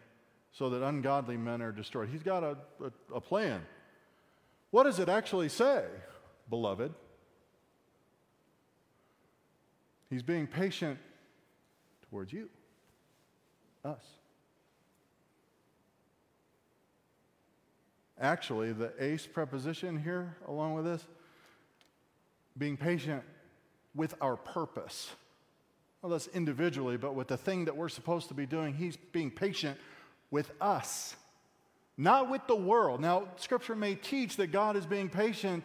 so 0.53 0.71
that 0.71 0.83
ungodly 0.83 1.37
men 1.37 1.63
are 1.63 1.73
destroyed. 1.73 2.09
He's 2.11 2.23
got 2.23 2.43
a, 2.43 2.57
a, 2.83 3.17
a 3.17 3.21
plan. 3.21 3.63
What 4.71 4.85
does 4.85 4.99
it 4.99 5.09
actually 5.09 5.49
say, 5.49 5.85
beloved? 6.49 6.93
He's 10.11 10.23
being 10.23 10.47
patient 10.47 10.99
towards 12.11 12.33
you, 12.33 12.51
us. 13.85 14.03
Actually, 18.21 18.73
the 18.73 18.93
eis 19.03 19.27
preposition 19.27 20.01
here, 20.03 20.37
along 20.47 20.75
with 20.75 20.85
this, 20.85 21.05
being 22.57 22.77
patient 22.77 23.23
with 23.95 24.15
our 24.21 24.37
purpose 24.37 25.11
well, 26.03 26.11
that's 26.11 26.27
individually, 26.29 26.97
but 26.97 27.15
with 27.15 27.29
the 27.29 27.37
thing 27.37 27.67
that 27.67 27.77
we're 27.77 27.89
supposed 27.89 28.27
to 28.29 28.35
be 28.35 28.45
doing, 28.45 28.75
he's 28.75 28.97
being 28.97 29.31
patient 29.31 29.79
with 30.33 30.51
us, 30.61 31.15
not 31.97 32.29
with 32.29 32.45
the 32.49 32.57
world. 32.57 33.01
Now, 33.01 33.29
scripture 33.37 33.77
may 33.77 33.95
teach 33.95 34.37
that 34.39 34.49
God 34.49 34.77
is 34.77 34.87
being 34.87 35.09
patient 35.09 35.65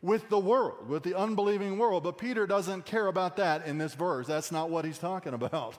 with 0.00 0.28
the 0.30 0.38
world, 0.38 0.88
with 0.88 1.02
the 1.02 1.18
unbelieving 1.18 1.76
world, 1.76 2.04
but 2.04 2.16
Peter 2.16 2.46
doesn't 2.46 2.86
care 2.86 3.08
about 3.08 3.36
that 3.36 3.66
in 3.66 3.76
this 3.76 3.94
verse. 3.94 4.26
That's 4.26 4.52
not 4.52 4.70
what 4.70 4.84
he's 4.86 4.98
talking 4.98 5.34
about. 5.34 5.76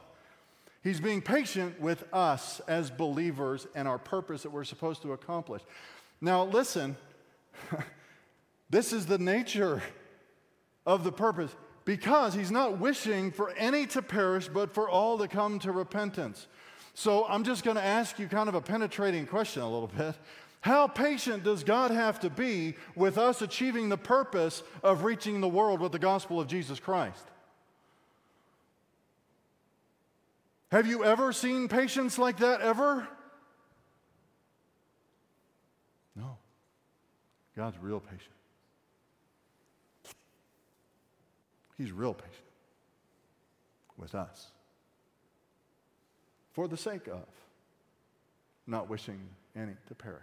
He's 0.83 0.99
being 0.99 1.21
patient 1.21 1.79
with 1.79 2.03
us 2.13 2.59
as 2.67 2.91
believers 2.91 3.65
and 3.73 3.87
our 3.87 3.97
purpose 3.97 4.43
that 4.43 4.51
we're 4.51 4.65
supposed 4.65 5.01
to 5.01 5.13
accomplish. 5.13 5.63
Now, 6.21 6.43
listen, 6.43 6.97
this 8.69 8.93
is 8.93 9.05
the 9.05 9.17
nature 9.17 9.81
of 10.85 11.03
the 11.03 11.11
purpose 11.11 11.55
because 11.85 12.33
he's 12.33 12.51
not 12.51 12.79
wishing 12.79 13.31
for 13.31 13.51
any 13.51 13.85
to 13.87 14.01
perish, 14.01 14.47
but 14.47 14.73
for 14.73 14.89
all 14.89 15.17
to 15.19 15.27
come 15.27 15.57
to 15.59 15.71
repentance. 15.71 16.47
So 16.95 17.25
I'm 17.27 17.43
just 17.43 17.65
going 17.65 17.75
to 17.75 17.83
ask 17.83 18.17
you 18.17 18.27
kind 18.27 18.47
of 18.47 18.55
a 18.55 18.61
penetrating 18.61 19.27
question 19.27 19.61
a 19.61 19.69
little 19.69 19.91
bit. 19.95 20.15
How 20.61 20.87
patient 20.87 21.43
does 21.43 21.63
God 21.63 21.91
have 21.91 22.21
to 22.21 22.29
be 22.29 22.75
with 22.95 23.17
us 23.17 23.41
achieving 23.41 23.89
the 23.89 23.97
purpose 23.97 24.63
of 24.81 25.03
reaching 25.03 25.41
the 25.41 25.47
world 25.47 25.81
with 25.81 25.91
the 25.91 25.99
gospel 25.99 26.39
of 26.39 26.47
Jesus 26.47 26.79
Christ? 26.79 27.23
Have 30.71 30.87
you 30.87 31.03
ever 31.03 31.33
seen 31.33 31.67
patience 31.67 32.17
like 32.17 32.37
that 32.37 32.61
ever? 32.61 33.05
No. 36.15 36.37
God's 37.57 37.77
real 37.79 37.99
patient. 37.99 38.21
He's 41.77 41.91
real 41.91 42.13
patient 42.13 42.33
with 43.97 44.15
us 44.15 44.47
for 46.55 46.69
the 46.69 46.77
sake 46.77 47.07
of 47.07 47.25
not 48.65 48.89
wishing 48.89 49.19
any 49.55 49.73
to 49.87 49.93
perish. 49.93 50.21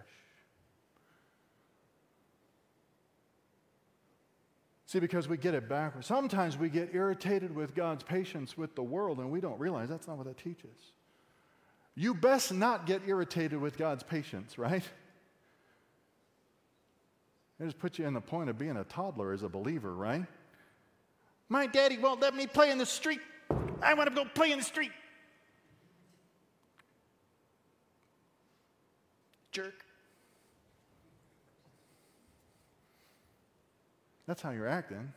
See, 4.86 4.98
because 4.98 5.28
we 5.28 5.36
get 5.36 5.54
it 5.54 5.68
backwards. 5.68 6.06
Sometimes 6.06 6.56
we 6.56 6.68
get 6.68 6.94
irritated 6.94 7.54
with 7.54 7.74
God's 7.74 8.02
patience 8.02 8.56
with 8.56 8.74
the 8.74 8.82
world 8.82 9.18
and 9.18 9.30
we 9.30 9.40
don't 9.40 9.60
realize 9.60 9.88
that's 9.88 10.08
not 10.08 10.16
what 10.16 10.26
that 10.26 10.38
teaches. 10.38 10.92
You 11.94 12.14
best 12.14 12.52
not 12.52 12.86
get 12.86 13.02
irritated 13.06 13.60
with 13.60 13.76
God's 13.76 14.02
patience, 14.02 14.58
right? 14.58 14.82
It 17.60 17.64
just 17.64 17.78
puts 17.78 17.98
you 17.98 18.06
in 18.06 18.14
the 18.14 18.20
point 18.20 18.48
of 18.48 18.58
being 18.58 18.76
a 18.76 18.84
toddler 18.84 19.32
as 19.32 19.42
a 19.42 19.48
believer, 19.48 19.94
right? 19.94 20.24
My 21.48 21.66
daddy 21.66 21.98
won't 21.98 22.20
let 22.20 22.34
me 22.34 22.46
play 22.46 22.70
in 22.70 22.78
the 22.78 22.86
street. 22.86 23.20
I 23.82 23.94
want 23.94 24.08
to 24.08 24.14
go 24.14 24.24
play 24.34 24.52
in 24.52 24.58
the 24.58 24.64
street. 24.64 24.92
Jerk. 29.52 29.84
That's 34.26 34.42
how 34.42 34.50
you're 34.50 34.68
acting. 34.68 35.12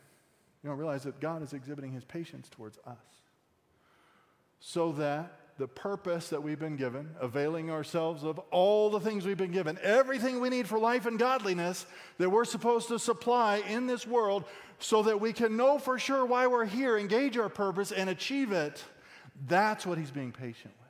You 0.64 0.70
don't 0.70 0.78
realize 0.78 1.04
that 1.04 1.20
God 1.20 1.42
is 1.42 1.54
exhibiting 1.54 1.92
his 1.92 2.04
patience 2.04 2.50
towards 2.50 2.78
us 2.86 2.98
so 4.60 4.92
that 4.94 5.40
the 5.58 5.68
purpose 5.68 6.30
that 6.30 6.44
we've 6.44 6.60
been 6.60 6.76
given, 6.76 7.12
availing 7.22 7.72
ourselves 7.72 8.24
of 8.24 8.40
all 8.52 8.90
the 8.90 9.00
things 9.00 9.26
we've 9.26 9.38
been 9.38 9.52
given, 9.52 9.78
everything 9.82 10.42
we 10.42 10.50
need 10.50 10.68
for 10.68 10.78
life 10.78 11.06
and 11.06 11.18
godliness 11.18 11.86
that 12.18 12.30
we're 12.30 12.46
supposed 12.46 12.90
to 12.90 13.00
supply 13.00 13.64
in 13.70 13.88
this 13.88 14.06
world, 14.06 14.44
so 14.80 15.04
that 15.04 15.22
we 15.22 15.32
can 15.32 15.56
know 15.56 15.80
for 15.80 15.98
sure 15.98 16.26
why 16.26 16.48
we're 16.48 16.66
here, 16.66 16.98
engage 16.98 17.38
our 17.38 17.48
purpose, 17.48 17.94
and 17.94 18.10
achieve 18.10 18.52
it. 18.52 18.84
That's 19.48 19.86
what 19.86 19.98
he's 19.98 20.12
being 20.12 20.34
patient 20.34 20.74
with. 20.82 20.85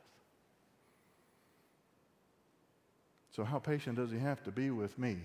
So, 3.35 3.43
how 3.43 3.59
patient 3.59 3.97
does 3.97 4.11
he 4.11 4.17
have 4.19 4.41
to 4.43 4.51
be 4.51 4.69
with 4.69 4.97
me 4.97 5.17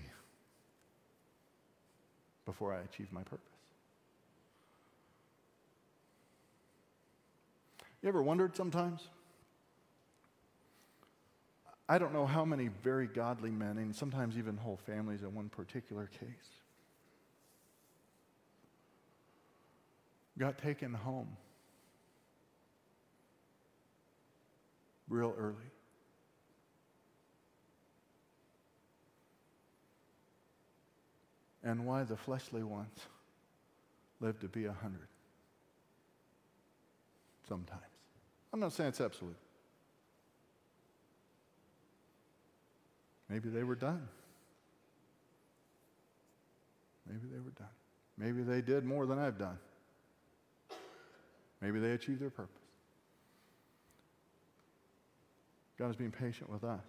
before 2.45 2.73
I 2.73 2.79
achieve 2.79 3.07
my 3.09 3.23
purpose? 3.23 3.39
You 8.01 8.09
ever 8.09 8.21
wondered 8.21 8.53
sometimes? 8.57 9.07
I 11.87 11.97
don't 11.99 12.11
know 12.11 12.25
how 12.25 12.43
many 12.43 12.67
very 12.83 13.07
godly 13.07 13.49
men, 13.49 13.77
and 13.77 13.95
sometimes 13.95 14.37
even 14.37 14.57
whole 14.57 14.79
families 14.85 15.21
in 15.21 15.33
one 15.33 15.47
particular 15.47 16.09
case, 16.19 16.49
got 20.37 20.57
taken 20.57 20.93
home 20.93 21.29
real 25.07 25.33
early. 25.37 25.70
And 31.63 31.85
why 31.85 32.03
the 32.03 32.17
fleshly 32.17 32.63
ones 32.63 32.97
live 34.19 34.39
to 34.39 34.47
be 34.47 34.65
a 34.65 34.73
hundred. 34.73 35.07
Sometimes. 37.47 37.81
I'm 38.53 38.59
not 38.59 38.73
saying 38.73 38.89
it's 38.89 39.01
absolute. 39.01 39.35
Maybe 43.29 43.49
they 43.49 43.63
were 43.63 43.75
done. 43.75 44.07
Maybe 47.07 47.27
they 47.31 47.39
were 47.39 47.51
done. 47.51 47.67
Maybe 48.17 48.43
they 48.43 48.61
did 48.61 48.85
more 48.85 49.05
than 49.05 49.19
I've 49.19 49.37
done. 49.37 49.57
Maybe 51.61 51.79
they 51.79 51.91
achieved 51.91 52.19
their 52.19 52.29
purpose. 52.29 52.55
God 55.77 55.89
is 55.89 55.95
being 55.95 56.11
patient 56.11 56.49
with 56.49 56.63
us. 56.63 56.79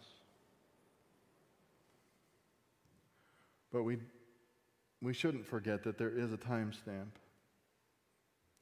But 3.72 3.84
we, 3.84 3.96
we 5.02 5.12
shouldn't 5.12 5.46
forget 5.46 5.82
that 5.84 5.98
there 5.98 6.16
is 6.16 6.32
a 6.32 6.36
time 6.38 6.72
stamp. 6.72 7.18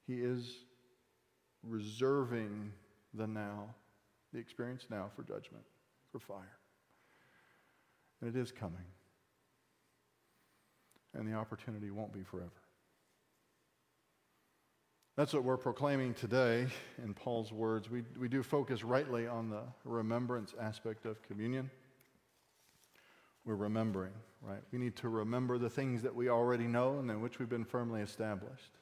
He 0.07 0.15
is 0.15 0.65
reserving 1.63 2.73
the 3.15 3.27
now, 3.27 3.75
the 4.33 4.41
experience 4.41 4.87
now 4.91 5.11
for 5.15 5.23
judgment, 5.23 5.65
for 6.11 6.19
fire 6.19 6.57
and 8.21 8.35
it 8.35 8.39
is 8.39 8.53
coming. 8.53 8.85
and 11.13 11.27
the 11.27 11.35
opportunity 11.35 11.91
won't 11.91 12.13
be 12.13 12.23
forever. 12.23 12.51
That's 15.17 15.33
what 15.33 15.43
we're 15.43 15.57
proclaiming 15.57 16.15
today 16.15 16.69
in 17.03 17.15
Paul's 17.15 17.53
words. 17.53 17.91
We, 17.91 18.05
we 18.19 18.29
do 18.29 18.45
focus 18.45 18.85
rightly 18.85 19.27
on 19.27 19.51
the 19.51 19.63
remembrance 19.85 20.55
aspect 20.61 21.07
of 21.07 21.21
communion. 21.23 21.69
We're 23.45 23.57
remembering, 23.57 24.13
right? 24.41 24.63
We 24.73 24.79
need 24.79 24.97
to 24.97 25.09
remember 25.09 25.59
the 25.59 25.71
things 25.71 26.03
that 26.03 26.15
we 26.15 26.29
already 26.29 26.67
know 26.67 26.99
and 26.99 27.11
in 27.11 27.21
which 27.21 27.39
we've 27.39 27.49
been 27.49 27.65
firmly 27.65 28.01
established. 28.01 28.73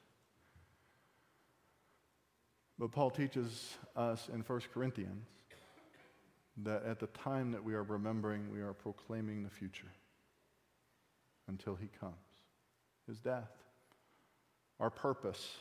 But 2.78 2.92
Paul 2.92 3.10
teaches 3.10 3.74
us 3.96 4.28
in 4.32 4.40
1 4.40 4.60
Corinthians 4.72 5.26
that 6.62 6.84
at 6.84 7.00
the 7.00 7.08
time 7.08 7.52
that 7.52 7.64
we 7.64 7.74
are 7.74 7.82
remembering, 7.82 8.52
we 8.52 8.60
are 8.60 8.72
proclaiming 8.72 9.42
the 9.42 9.50
future 9.50 9.90
until 11.48 11.74
he 11.74 11.88
comes, 12.00 12.14
his 13.06 13.18
death, 13.18 13.50
our 14.78 14.90
purpose, 14.90 15.56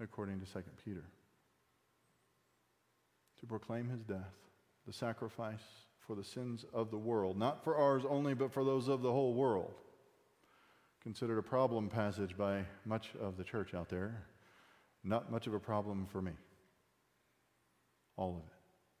according 0.00 0.40
to 0.40 0.46
2 0.46 0.62
Peter, 0.84 1.04
to 3.40 3.46
proclaim 3.46 3.88
his 3.88 4.02
death, 4.02 4.34
the 4.86 4.92
sacrifice 4.92 5.83
for 6.06 6.14
the 6.14 6.24
sins 6.24 6.64
of 6.72 6.90
the 6.90 6.98
world, 6.98 7.38
not 7.38 7.64
for 7.64 7.76
ours 7.76 8.04
only, 8.08 8.34
but 8.34 8.52
for 8.52 8.64
those 8.64 8.88
of 8.88 9.02
the 9.02 9.12
whole 9.12 9.34
world. 9.34 9.74
Considered 11.02 11.38
a 11.38 11.42
problem 11.42 11.88
passage 11.88 12.36
by 12.36 12.64
much 12.84 13.10
of 13.20 13.36
the 13.36 13.44
church 13.44 13.74
out 13.74 13.88
there 13.88 14.24
not 15.04 15.30
much 15.30 15.46
of 15.46 15.54
a 15.54 15.60
problem 15.60 16.06
for 16.10 16.22
me. 16.22 16.32
All 18.16 18.30
of 18.30 18.36
it. 18.38 18.52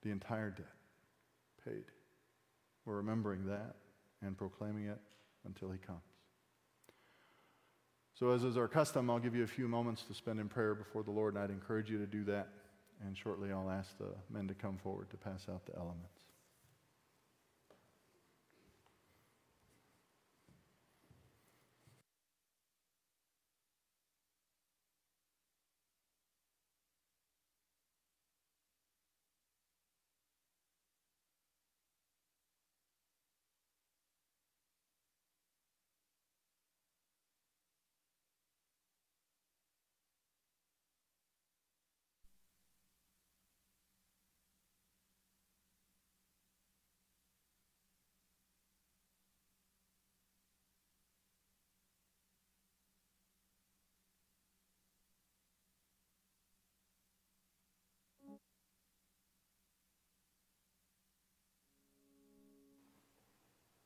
The 0.02 0.10
entire 0.10 0.50
debt 0.50 0.66
paid. 1.64 1.84
We're 2.84 2.96
remembering 2.96 3.46
that 3.46 3.76
and 4.22 4.36
proclaiming 4.36 4.86
it 4.86 5.00
until 5.46 5.70
he 5.70 5.78
comes. 5.78 6.00
So, 8.12 8.30
as 8.30 8.44
is 8.44 8.56
our 8.56 8.68
custom, 8.68 9.10
I'll 9.10 9.18
give 9.18 9.34
you 9.34 9.42
a 9.42 9.48
few 9.48 9.66
moments 9.66 10.02
to 10.04 10.14
spend 10.14 10.38
in 10.38 10.48
prayer 10.48 10.74
before 10.74 11.02
the 11.02 11.10
Lord, 11.10 11.34
and 11.34 11.42
I'd 11.42 11.50
encourage 11.50 11.90
you 11.90 11.98
to 11.98 12.06
do 12.06 12.22
that. 12.24 12.48
And 13.04 13.16
shortly, 13.16 13.50
I'll 13.50 13.70
ask 13.70 13.96
the 13.98 14.14
men 14.30 14.46
to 14.46 14.54
come 14.54 14.76
forward 14.76 15.10
to 15.10 15.16
pass 15.16 15.46
out 15.50 15.66
the 15.66 15.74
elements. 15.76 16.23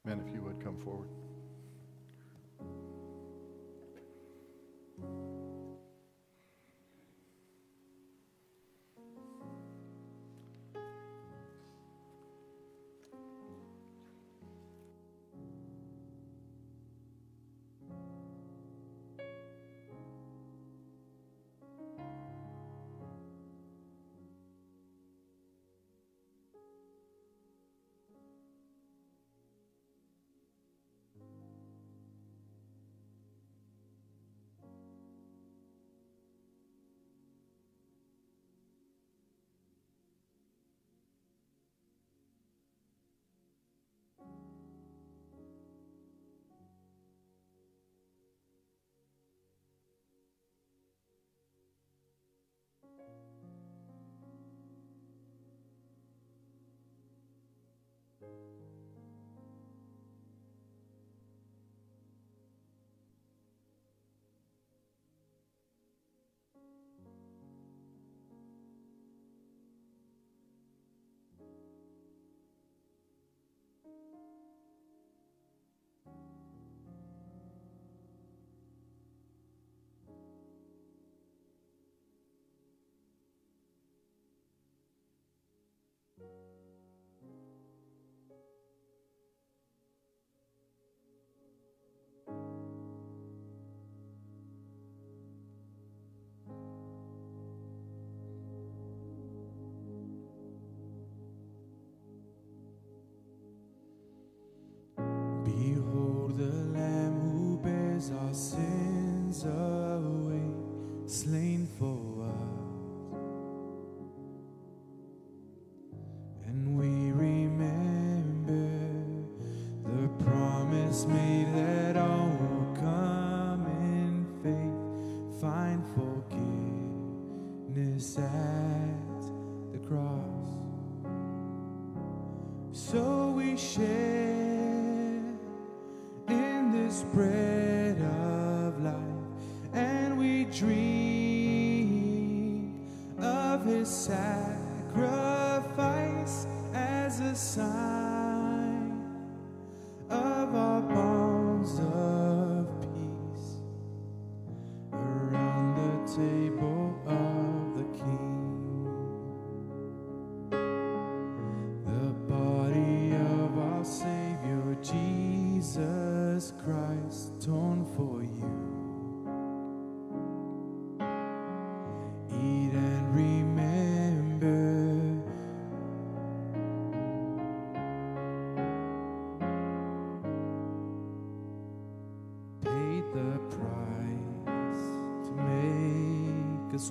Men, 0.08 0.22
if 0.26 0.32
you 0.32 0.40
would 0.40 0.58
come 0.64 0.78
forward. 0.82 1.06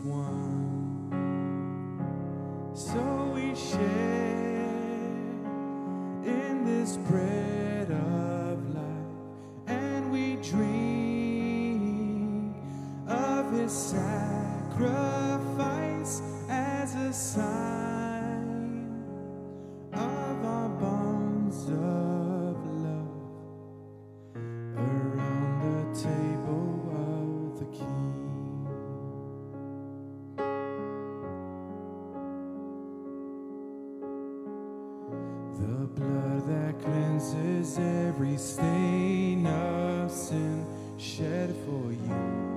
One. 0.04 0.37
The 35.60 35.88
blood 36.00 36.48
that 36.48 36.80
cleanses 36.84 37.80
every 37.80 38.38
stain 38.38 39.48
of 39.48 40.12
sin 40.12 40.64
shed 40.98 41.56
for 41.66 41.92
you. 41.92 42.57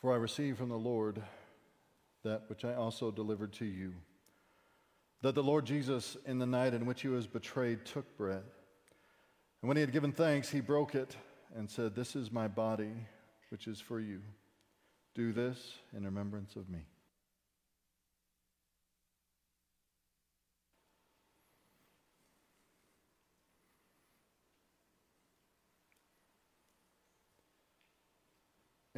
For 0.00 0.12
I 0.12 0.16
received 0.16 0.58
from 0.58 0.70
the 0.70 0.76
Lord 0.76 1.22
that 2.24 2.44
which 2.48 2.64
I 2.64 2.74
also 2.74 3.10
delivered 3.10 3.52
to 3.54 3.64
you 3.64 3.94
that 5.22 5.34
the 5.34 5.42
Lord 5.42 5.66
Jesus, 5.66 6.16
in 6.26 6.38
the 6.38 6.46
night 6.46 6.72
in 6.72 6.86
which 6.86 7.02
he 7.02 7.08
was 7.08 7.26
betrayed, 7.26 7.84
took 7.84 8.16
bread. 8.16 8.42
And 9.60 9.68
when 9.68 9.76
he 9.76 9.82
had 9.82 9.92
given 9.92 10.12
thanks, 10.12 10.48
he 10.48 10.60
broke 10.60 10.94
it 10.94 11.16
and 11.54 11.70
said, 11.70 11.94
This 11.94 12.16
is 12.16 12.32
my 12.32 12.48
body, 12.48 12.92
which 13.50 13.66
is 13.66 13.80
for 13.80 14.00
you. 14.00 14.22
Do 15.14 15.32
this 15.32 15.74
in 15.94 16.04
remembrance 16.04 16.56
of 16.56 16.70
me. 16.70 16.80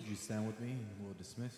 Would 0.00 0.08
you 0.08 0.16
stand 0.16 0.46
with 0.46 0.58
me 0.60 0.70
and 0.70 1.04
we'll 1.04 1.14
dismiss? 1.18 1.52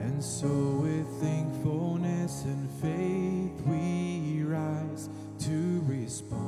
And 0.00 0.22
so, 0.22 0.48
with 0.48 1.06
thankfulness 1.20 2.44
and 2.44 2.68
faith, 2.82 3.66
we 3.66 4.42
rise 4.42 5.08
to 5.40 5.84
respond 5.86 6.43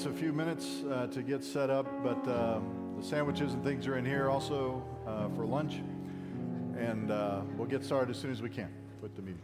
us 0.00 0.06
a 0.06 0.12
few 0.12 0.32
minutes 0.32 0.82
uh, 0.90 1.06
to 1.08 1.22
get 1.22 1.44
set 1.44 1.68
up, 1.68 1.86
but 2.02 2.26
um, 2.26 2.94
the 2.98 3.04
sandwiches 3.04 3.52
and 3.52 3.62
things 3.62 3.86
are 3.86 3.98
in 3.98 4.04
here 4.04 4.30
also 4.30 4.82
uh, 5.06 5.28
for 5.36 5.44
lunch. 5.44 5.82
And 6.78 7.10
uh, 7.10 7.42
we'll 7.58 7.68
get 7.68 7.84
started 7.84 8.10
as 8.10 8.18
soon 8.18 8.30
as 8.30 8.40
we 8.40 8.48
can 8.48 8.72
with 9.02 9.14
the 9.14 9.20
meeting. 9.20 9.42